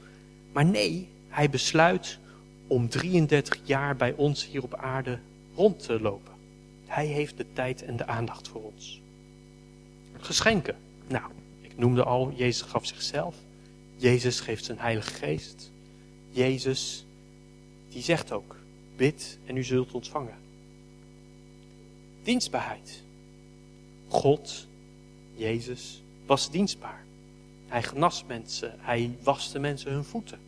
Maar 0.53 0.65
nee, 0.65 1.09
hij 1.29 1.51
besluit 1.51 2.19
om 2.67 2.89
33 2.89 3.61
jaar 3.65 3.97
bij 3.97 4.13
ons 4.13 4.47
hier 4.47 4.63
op 4.63 4.75
aarde 4.75 5.19
rond 5.55 5.83
te 5.83 6.01
lopen. 6.01 6.33
Hij 6.87 7.07
heeft 7.07 7.37
de 7.37 7.47
tijd 7.53 7.83
en 7.83 7.97
de 7.97 8.07
aandacht 8.07 8.49
voor 8.49 8.63
ons. 8.63 9.01
Geschenken. 10.21 10.77
Nou, 11.09 11.31
ik 11.61 11.79
noemde 11.79 12.05
al, 12.05 12.33
Jezus 12.37 12.63
gaf 12.69 12.87
zichzelf. 12.87 13.37
Jezus 13.97 14.41
geeft 14.41 14.65
zijn 14.65 14.79
Heilige 14.79 15.15
Geest. 15.15 15.71
Jezus, 16.31 17.05
die 17.89 18.03
zegt 18.03 18.33
ook, 18.33 18.57
bid 18.97 19.39
en 19.47 19.57
u 19.57 19.65
zult 19.65 19.93
ontvangen. 19.93 20.37
Dienstbaarheid. 22.23 23.03
God, 24.13 24.67
Jezus, 25.35 26.03
was 26.27 26.51
dienstbaar. 26.51 27.05
Hij 27.67 27.83
genas 27.83 28.25
mensen, 28.27 28.75
hij 28.79 29.17
waste 29.23 29.59
mensen 29.59 29.93
hun 29.93 30.05
voeten. 30.05 30.39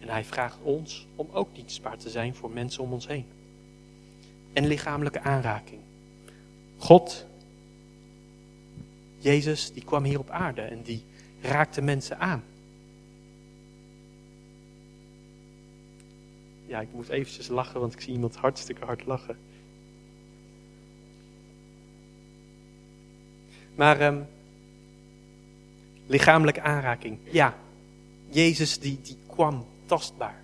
En 0.00 0.08
hij 0.08 0.24
vraagt 0.24 0.58
ons 0.62 1.06
om 1.16 1.28
ook 1.32 1.54
dienstbaar 1.54 1.98
te 1.98 2.10
zijn 2.10 2.34
voor 2.34 2.50
mensen 2.50 2.82
om 2.82 2.92
ons 2.92 3.06
heen. 3.06 3.26
en 4.52 4.66
lichamelijke 4.66 5.20
aanraking. 5.20 5.80
God, 6.76 7.26
Jezus, 9.18 9.72
die 9.72 9.84
kwam 9.84 10.04
hier 10.04 10.18
op 10.18 10.30
aarde 10.30 10.60
en 10.60 10.82
die 10.82 11.04
raakte 11.40 11.80
mensen 11.80 12.18
aan. 12.18 12.44
Ja, 16.66 16.80
ik 16.80 16.92
moet 16.92 17.08
eventjes 17.08 17.48
lachen, 17.48 17.80
want 17.80 17.92
ik 17.92 18.00
zie 18.00 18.12
iemand 18.12 18.36
hartstikke 18.36 18.84
hard 18.84 19.06
lachen. 19.06 19.36
Maar 23.76 24.00
um, 24.06 24.26
lichamelijke 26.06 26.60
aanraking, 26.60 27.18
ja. 27.30 27.58
Jezus 28.28 28.78
die, 28.78 28.98
die 29.02 29.16
kwam 29.26 29.66
tastbaar. 29.86 30.42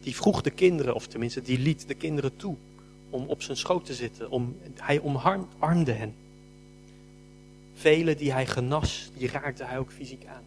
Die 0.00 0.16
vroeg 0.16 0.42
de 0.42 0.50
kinderen, 0.50 0.94
of 0.94 1.06
tenminste 1.06 1.42
die 1.42 1.58
liet 1.58 1.88
de 1.88 1.94
kinderen 1.94 2.36
toe 2.36 2.56
om 3.10 3.26
op 3.26 3.42
zijn 3.42 3.56
schoot 3.56 3.84
te 3.84 3.94
zitten. 3.94 4.30
Om, 4.30 4.56
hij 4.74 5.00
omarmde 5.00 5.92
hen. 5.92 6.14
Velen 7.74 8.16
die 8.16 8.32
hij 8.32 8.46
genas, 8.46 9.10
die 9.16 9.28
raakte 9.28 9.64
hij 9.64 9.78
ook 9.78 9.92
fysiek 9.92 10.24
aan. 10.26 10.42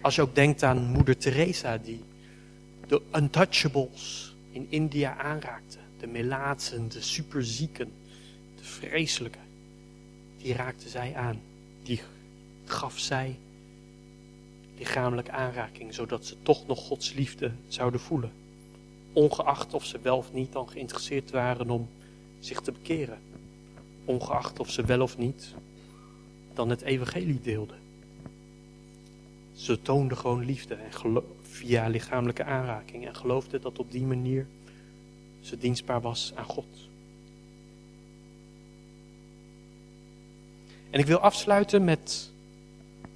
Als 0.00 0.14
je 0.14 0.22
ook 0.22 0.34
denkt 0.34 0.62
aan 0.62 0.84
moeder 0.84 1.16
Teresa, 1.16 1.78
die 1.78 2.00
de 2.86 3.02
untouchables 3.14 4.34
in 4.52 4.66
India 4.68 5.16
aanraakte. 5.16 5.78
De 6.00 6.06
melaatsen, 6.06 6.88
de 6.88 7.00
superzieken, 7.00 7.92
de 8.56 8.64
vreselijke. 8.64 9.38
Die 10.42 10.54
raakte 10.54 10.88
zij 10.88 11.14
aan. 11.14 11.40
Die 11.82 12.00
gaf 12.64 12.98
zij 12.98 13.38
lichamelijke 14.78 15.30
aanraking, 15.30 15.94
zodat 15.94 16.26
ze 16.26 16.36
toch 16.42 16.66
nog 16.66 16.78
Gods 16.78 17.12
liefde 17.12 17.52
zouden 17.68 18.00
voelen. 18.00 18.32
Ongeacht 19.12 19.74
of 19.74 19.84
ze 19.84 19.98
wel 20.02 20.16
of 20.16 20.32
niet 20.32 20.52
dan 20.52 20.68
geïnteresseerd 20.68 21.30
waren 21.30 21.70
om 21.70 21.88
zich 22.38 22.60
te 22.60 22.72
bekeren. 22.72 23.18
Ongeacht 24.04 24.60
of 24.60 24.70
ze 24.70 24.84
wel 24.84 25.02
of 25.02 25.18
niet 25.18 25.54
dan 26.54 26.70
het 26.70 26.82
evangelie 26.82 27.40
deelden. 27.40 27.78
Ze 29.54 29.82
toonden 29.82 30.16
gewoon 30.16 30.44
liefde 30.44 30.74
en 30.74 31.22
via 31.42 31.88
lichamelijke 31.88 32.44
aanraking 32.44 33.06
en 33.06 33.14
geloofden 33.14 33.60
dat 33.60 33.78
op 33.78 33.90
die 33.90 34.06
manier 34.06 34.46
ze 35.40 35.58
dienstbaar 35.58 36.00
was 36.00 36.32
aan 36.34 36.44
God. 36.44 36.89
En 40.90 41.00
ik 41.00 41.06
wil 41.06 41.18
afsluiten 41.18 41.84
met 41.84 42.30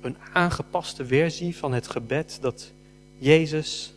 een 0.00 0.16
aangepaste 0.32 1.06
versie 1.06 1.56
van 1.56 1.72
het 1.72 1.88
gebed 1.88 2.38
dat 2.40 2.72
Jezus 3.18 3.92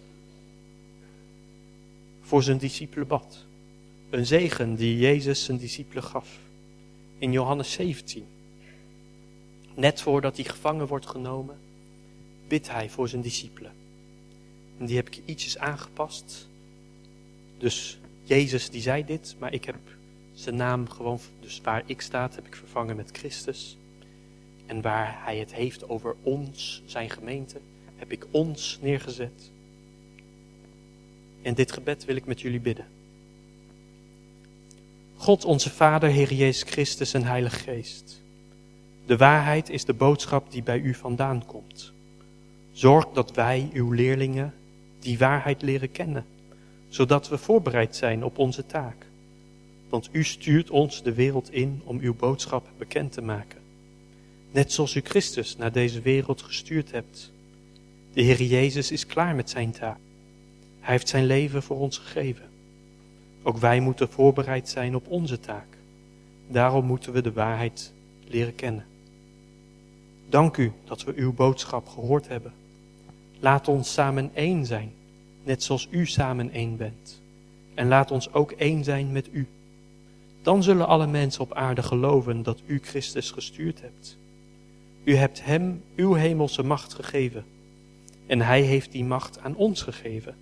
voor 2.22 2.44
zijn 2.44 2.58
discipelen 2.58 3.08
bad. 3.08 3.46
Een 4.10 4.26
zegen 4.26 4.76
die 4.76 4.98
Jezus 4.98 5.44
zijn 5.44 5.58
discipelen 5.58 6.04
gaf. 6.04 6.40
In 7.18 7.32
Johannes 7.32 7.72
17. 7.72 8.26
Net 9.74 10.02
voordat 10.02 10.36
hij 10.36 10.46
gevangen 10.46 10.88
wordt 10.88 11.08
genomen, 11.08 11.58
bidt 12.48 12.72
hij 12.72 12.90
voor 12.90 13.10
zijn 13.10 13.22
discipelen. 13.22 13.72
En 14.78 14.86
die 14.86 14.96
heb 14.96 15.08
ik 15.08 15.22
ietsjes 15.26 15.58
aangepast. 15.58 16.48
Dus 17.58 18.00
Jezus 18.24 18.70
die 18.70 18.82
zei 18.82 19.06
dit, 19.06 19.36
maar 19.40 19.54
ik 19.54 19.66
heb 19.66 19.76
zijn 20.40 20.56
naam 20.56 20.90
gewoon, 20.90 21.20
dus 21.40 21.62
waar 21.64 21.84
ik 21.86 22.02
staat, 22.02 22.36
heb 22.36 22.46
ik 22.46 22.56
vervangen 22.56 22.96
met 22.96 23.10
Christus. 23.12 23.78
En 24.66 24.82
waar 24.82 25.20
hij 25.24 25.38
het 25.38 25.54
heeft 25.54 25.90
over 25.90 26.16
ons, 26.22 26.82
zijn 26.86 27.10
gemeente, 27.10 27.60
heb 27.96 28.12
ik 28.12 28.26
ons 28.32 28.80
neergezet. 28.82 29.52
En 31.42 31.54
dit 31.54 31.72
gebed 31.72 32.06
wil 32.06 32.16
ik 32.16 32.26
met 32.26 32.42
jullie 32.42 32.60
bidden. 32.60 32.86
God 35.16 35.46
onze 35.46 35.70
Vader, 35.70 36.10
Heer 36.10 36.34
Jezus 36.34 36.70
Christus 36.70 37.14
en 37.14 37.24
Heilige 37.24 37.60
Geest. 37.60 38.22
De 39.06 39.18
waarheid 39.18 39.70
is 39.70 39.86
de 39.86 39.94
boodschap 39.94 40.52
die 40.52 40.64
bij 40.64 40.80
u 40.80 40.94
vandaan 40.94 41.46
komt. 41.46 41.92
Zorg 42.72 43.08
dat 43.14 43.32
wij, 43.32 43.70
uw 43.74 43.92
leerlingen, 43.92 44.54
die 45.00 45.18
waarheid 45.18 45.62
leren 45.62 45.92
kennen, 45.92 46.26
zodat 46.90 47.30
we 47.30 47.38
voorbereid 47.38 47.96
zijn 47.96 48.24
op 48.24 48.38
onze 48.38 48.66
taak. 48.66 49.07
Want 49.90 50.10
u 50.12 50.24
stuurt 50.24 50.70
ons 50.70 51.04
de 51.04 51.14
wereld 51.14 51.52
in 51.52 51.82
om 51.84 52.00
uw 52.00 52.16
boodschap 52.16 52.70
bekend 52.78 53.12
te 53.12 53.22
maken. 53.22 53.60
Net 54.52 54.72
zoals 54.72 54.96
u 54.96 55.02
Christus 55.04 55.58
naar 55.58 55.72
deze 55.72 56.02
wereld 56.02 56.42
gestuurd 56.42 56.92
hebt. 56.92 57.32
De 58.14 58.22
Heer 58.22 58.42
Jezus 58.42 58.92
is 58.92 59.06
klaar 59.06 59.36
met 59.36 59.50
zijn 59.50 59.72
taak. 59.72 59.98
Hij 60.80 60.94
heeft 60.94 61.10
zijn 61.10 61.26
leven 61.26 61.64
voor 61.64 61.78
ons 61.78 61.98
gegeven. 61.98 62.50
Ook 63.44 63.58
wij 63.58 63.80
moeten 63.80 64.10
voorbereid 64.10 64.70
zijn 64.70 64.96
op 64.96 65.08
onze 65.08 65.40
taak. 65.40 65.78
Daarom 66.48 66.86
moeten 66.86 67.14
we 67.14 67.22
de 67.22 67.34
waarheid 67.34 67.94
leren 68.28 68.56
kennen. 68.56 68.86
Dank 70.30 70.58
u 70.58 70.72
dat 70.86 71.04
we 71.04 71.14
uw 71.16 71.34
boodschap 71.34 71.88
gehoord 71.88 72.28
hebben. 72.28 72.54
Laat 73.40 73.68
ons 73.68 73.94
samen 73.94 74.32
één 74.34 74.66
zijn, 74.66 74.92
net 75.44 75.64
zoals 75.64 75.88
u 75.92 76.06
samen 76.06 76.52
één 76.52 76.78
bent. 76.78 77.22
En 77.74 77.88
laat 77.88 78.12
ons 78.12 78.34
ook 78.34 78.52
één 78.52 78.84
zijn 78.84 79.12
met 79.12 79.30
u. 79.32 79.48
Dan 80.48 80.64
zullen 80.64 80.88
alle 80.88 81.08
mensen 81.08 81.42
op 81.42 81.54
aarde 81.54 81.84
geloven 81.84 82.44
dat 82.44 82.62
u 82.66 82.80
Christus 82.84 83.32
gestuurd 83.32 83.82
hebt. 83.82 84.18
U 85.04 85.16
hebt 85.16 85.44
hem 85.44 85.84
uw 85.96 86.14
hemelse 86.14 86.64
macht 86.64 86.94
gegeven. 86.94 87.46
En 88.26 88.42
hij 88.42 88.62
heeft 88.62 88.92
die 88.92 89.04
macht 89.04 89.40
aan 89.40 89.56
ons 89.56 89.82
gegeven. 89.82 90.36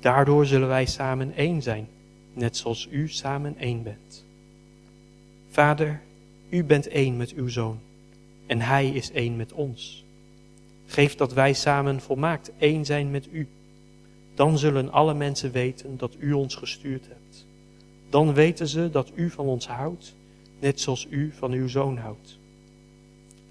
Daardoor 0.00 0.46
zullen 0.46 0.68
wij 0.68 0.86
samen 0.86 1.34
één 1.34 1.62
zijn, 1.62 1.88
net 2.32 2.56
zoals 2.56 2.88
u 2.90 3.08
samen 3.08 3.56
één 3.58 3.82
bent. 3.82 4.24
Vader, 5.50 6.00
u 6.48 6.64
bent 6.64 6.88
één 6.88 7.16
met 7.16 7.32
uw 7.32 7.48
zoon 7.48 7.78
en 8.46 8.60
hij 8.60 8.88
is 8.88 9.12
één 9.12 9.36
met 9.36 9.52
ons. 9.52 10.04
Geef 10.86 11.14
dat 11.14 11.32
wij 11.32 11.52
samen 11.52 12.00
volmaakt 12.00 12.50
één 12.58 12.84
zijn 12.84 13.10
met 13.10 13.28
u. 13.32 13.48
Dan 14.34 14.58
zullen 14.58 14.92
alle 14.92 15.14
mensen 15.14 15.52
weten 15.52 15.96
dat 15.96 16.16
u 16.18 16.32
ons 16.32 16.54
gestuurd 16.54 17.06
hebt. 17.08 17.19
Dan 18.10 18.34
weten 18.34 18.68
ze 18.68 18.90
dat 18.90 19.12
u 19.14 19.30
van 19.30 19.46
ons 19.46 19.66
houdt, 19.66 20.14
net 20.58 20.80
zoals 20.80 21.06
u 21.10 21.32
van 21.32 21.52
uw 21.52 21.68
zoon 21.68 21.96
houdt. 21.96 22.38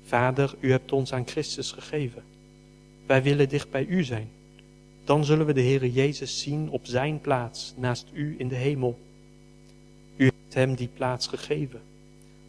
Vader, 0.03 0.55
u 0.59 0.71
hebt 0.71 0.91
ons 0.91 1.13
aan 1.13 1.27
Christus 1.27 1.71
gegeven. 1.71 2.23
Wij 3.05 3.23
willen 3.23 3.49
dicht 3.49 3.71
bij 3.71 3.85
u 3.85 4.03
zijn. 4.03 4.29
Dan 5.03 5.25
zullen 5.25 5.45
we 5.45 5.53
de 5.53 5.61
Heere 5.61 5.91
Jezus 5.91 6.41
zien 6.41 6.69
op 6.69 6.85
zijn 6.85 7.21
plaats 7.21 7.73
naast 7.77 8.07
u 8.13 8.35
in 8.37 8.47
de 8.47 8.55
hemel. 8.55 8.99
U 10.17 10.25
hebt 10.25 10.53
hem 10.53 10.75
die 10.75 10.89
plaats 10.93 11.27
gegeven, 11.27 11.81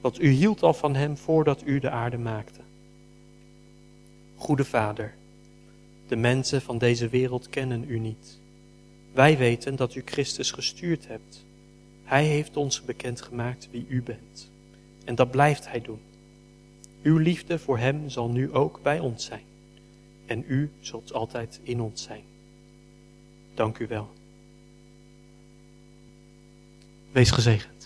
want 0.00 0.20
u 0.20 0.28
hield 0.28 0.62
al 0.62 0.74
van 0.74 0.94
hem 0.94 1.16
voordat 1.16 1.62
u 1.64 1.78
de 1.78 1.90
aarde 1.90 2.18
maakte. 2.18 2.60
Goede 4.36 4.64
Vader, 4.64 5.14
de 6.08 6.16
mensen 6.16 6.62
van 6.62 6.78
deze 6.78 7.08
wereld 7.08 7.48
kennen 7.48 7.84
u 7.88 7.98
niet. 7.98 8.38
Wij 9.12 9.38
weten 9.38 9.76
dat 9.76 9.94
u 9.94 10.02
Christus 10.04 10.50
gestuurd 10.50 11.06
hebt. 11.06 11.44
Hij 12.10 12.24
heeft 12.24 12.56
ons 12.56 12.84
bekendgemaakt 12.84 13.68
wie 13.70 13.86
u 13.88 14.02
bent. 14.02 14.50
En 15.04 15.14
dat 15.14 15.30
blijft 15.30 15.68
hij 15.68 15.80
doen. 15.80 16.00
Uw 17.02 17.16
liefde 17.16 17.58
voor 17.58 17.78
hem 17.78 18.08
zal 18.08 18.30
nu 18.30 18.52
ook 18.52 18.82
bij 18.82 18.98
ons 18.98 19.24
zijn. 19.24 19.42
En 20.26 20.44
u 20.46 20.70
zult 20.80 21.12
altijd 21.12 21.60
in 21.62 21.80
ons 21.80 22.02
zijn. 22.02 22.22
Dank 23.54 23.78
u 23.78 23.86
wel. 23.86 24.08
Wees 27.12 27.30
gezegend. 27.30 27.79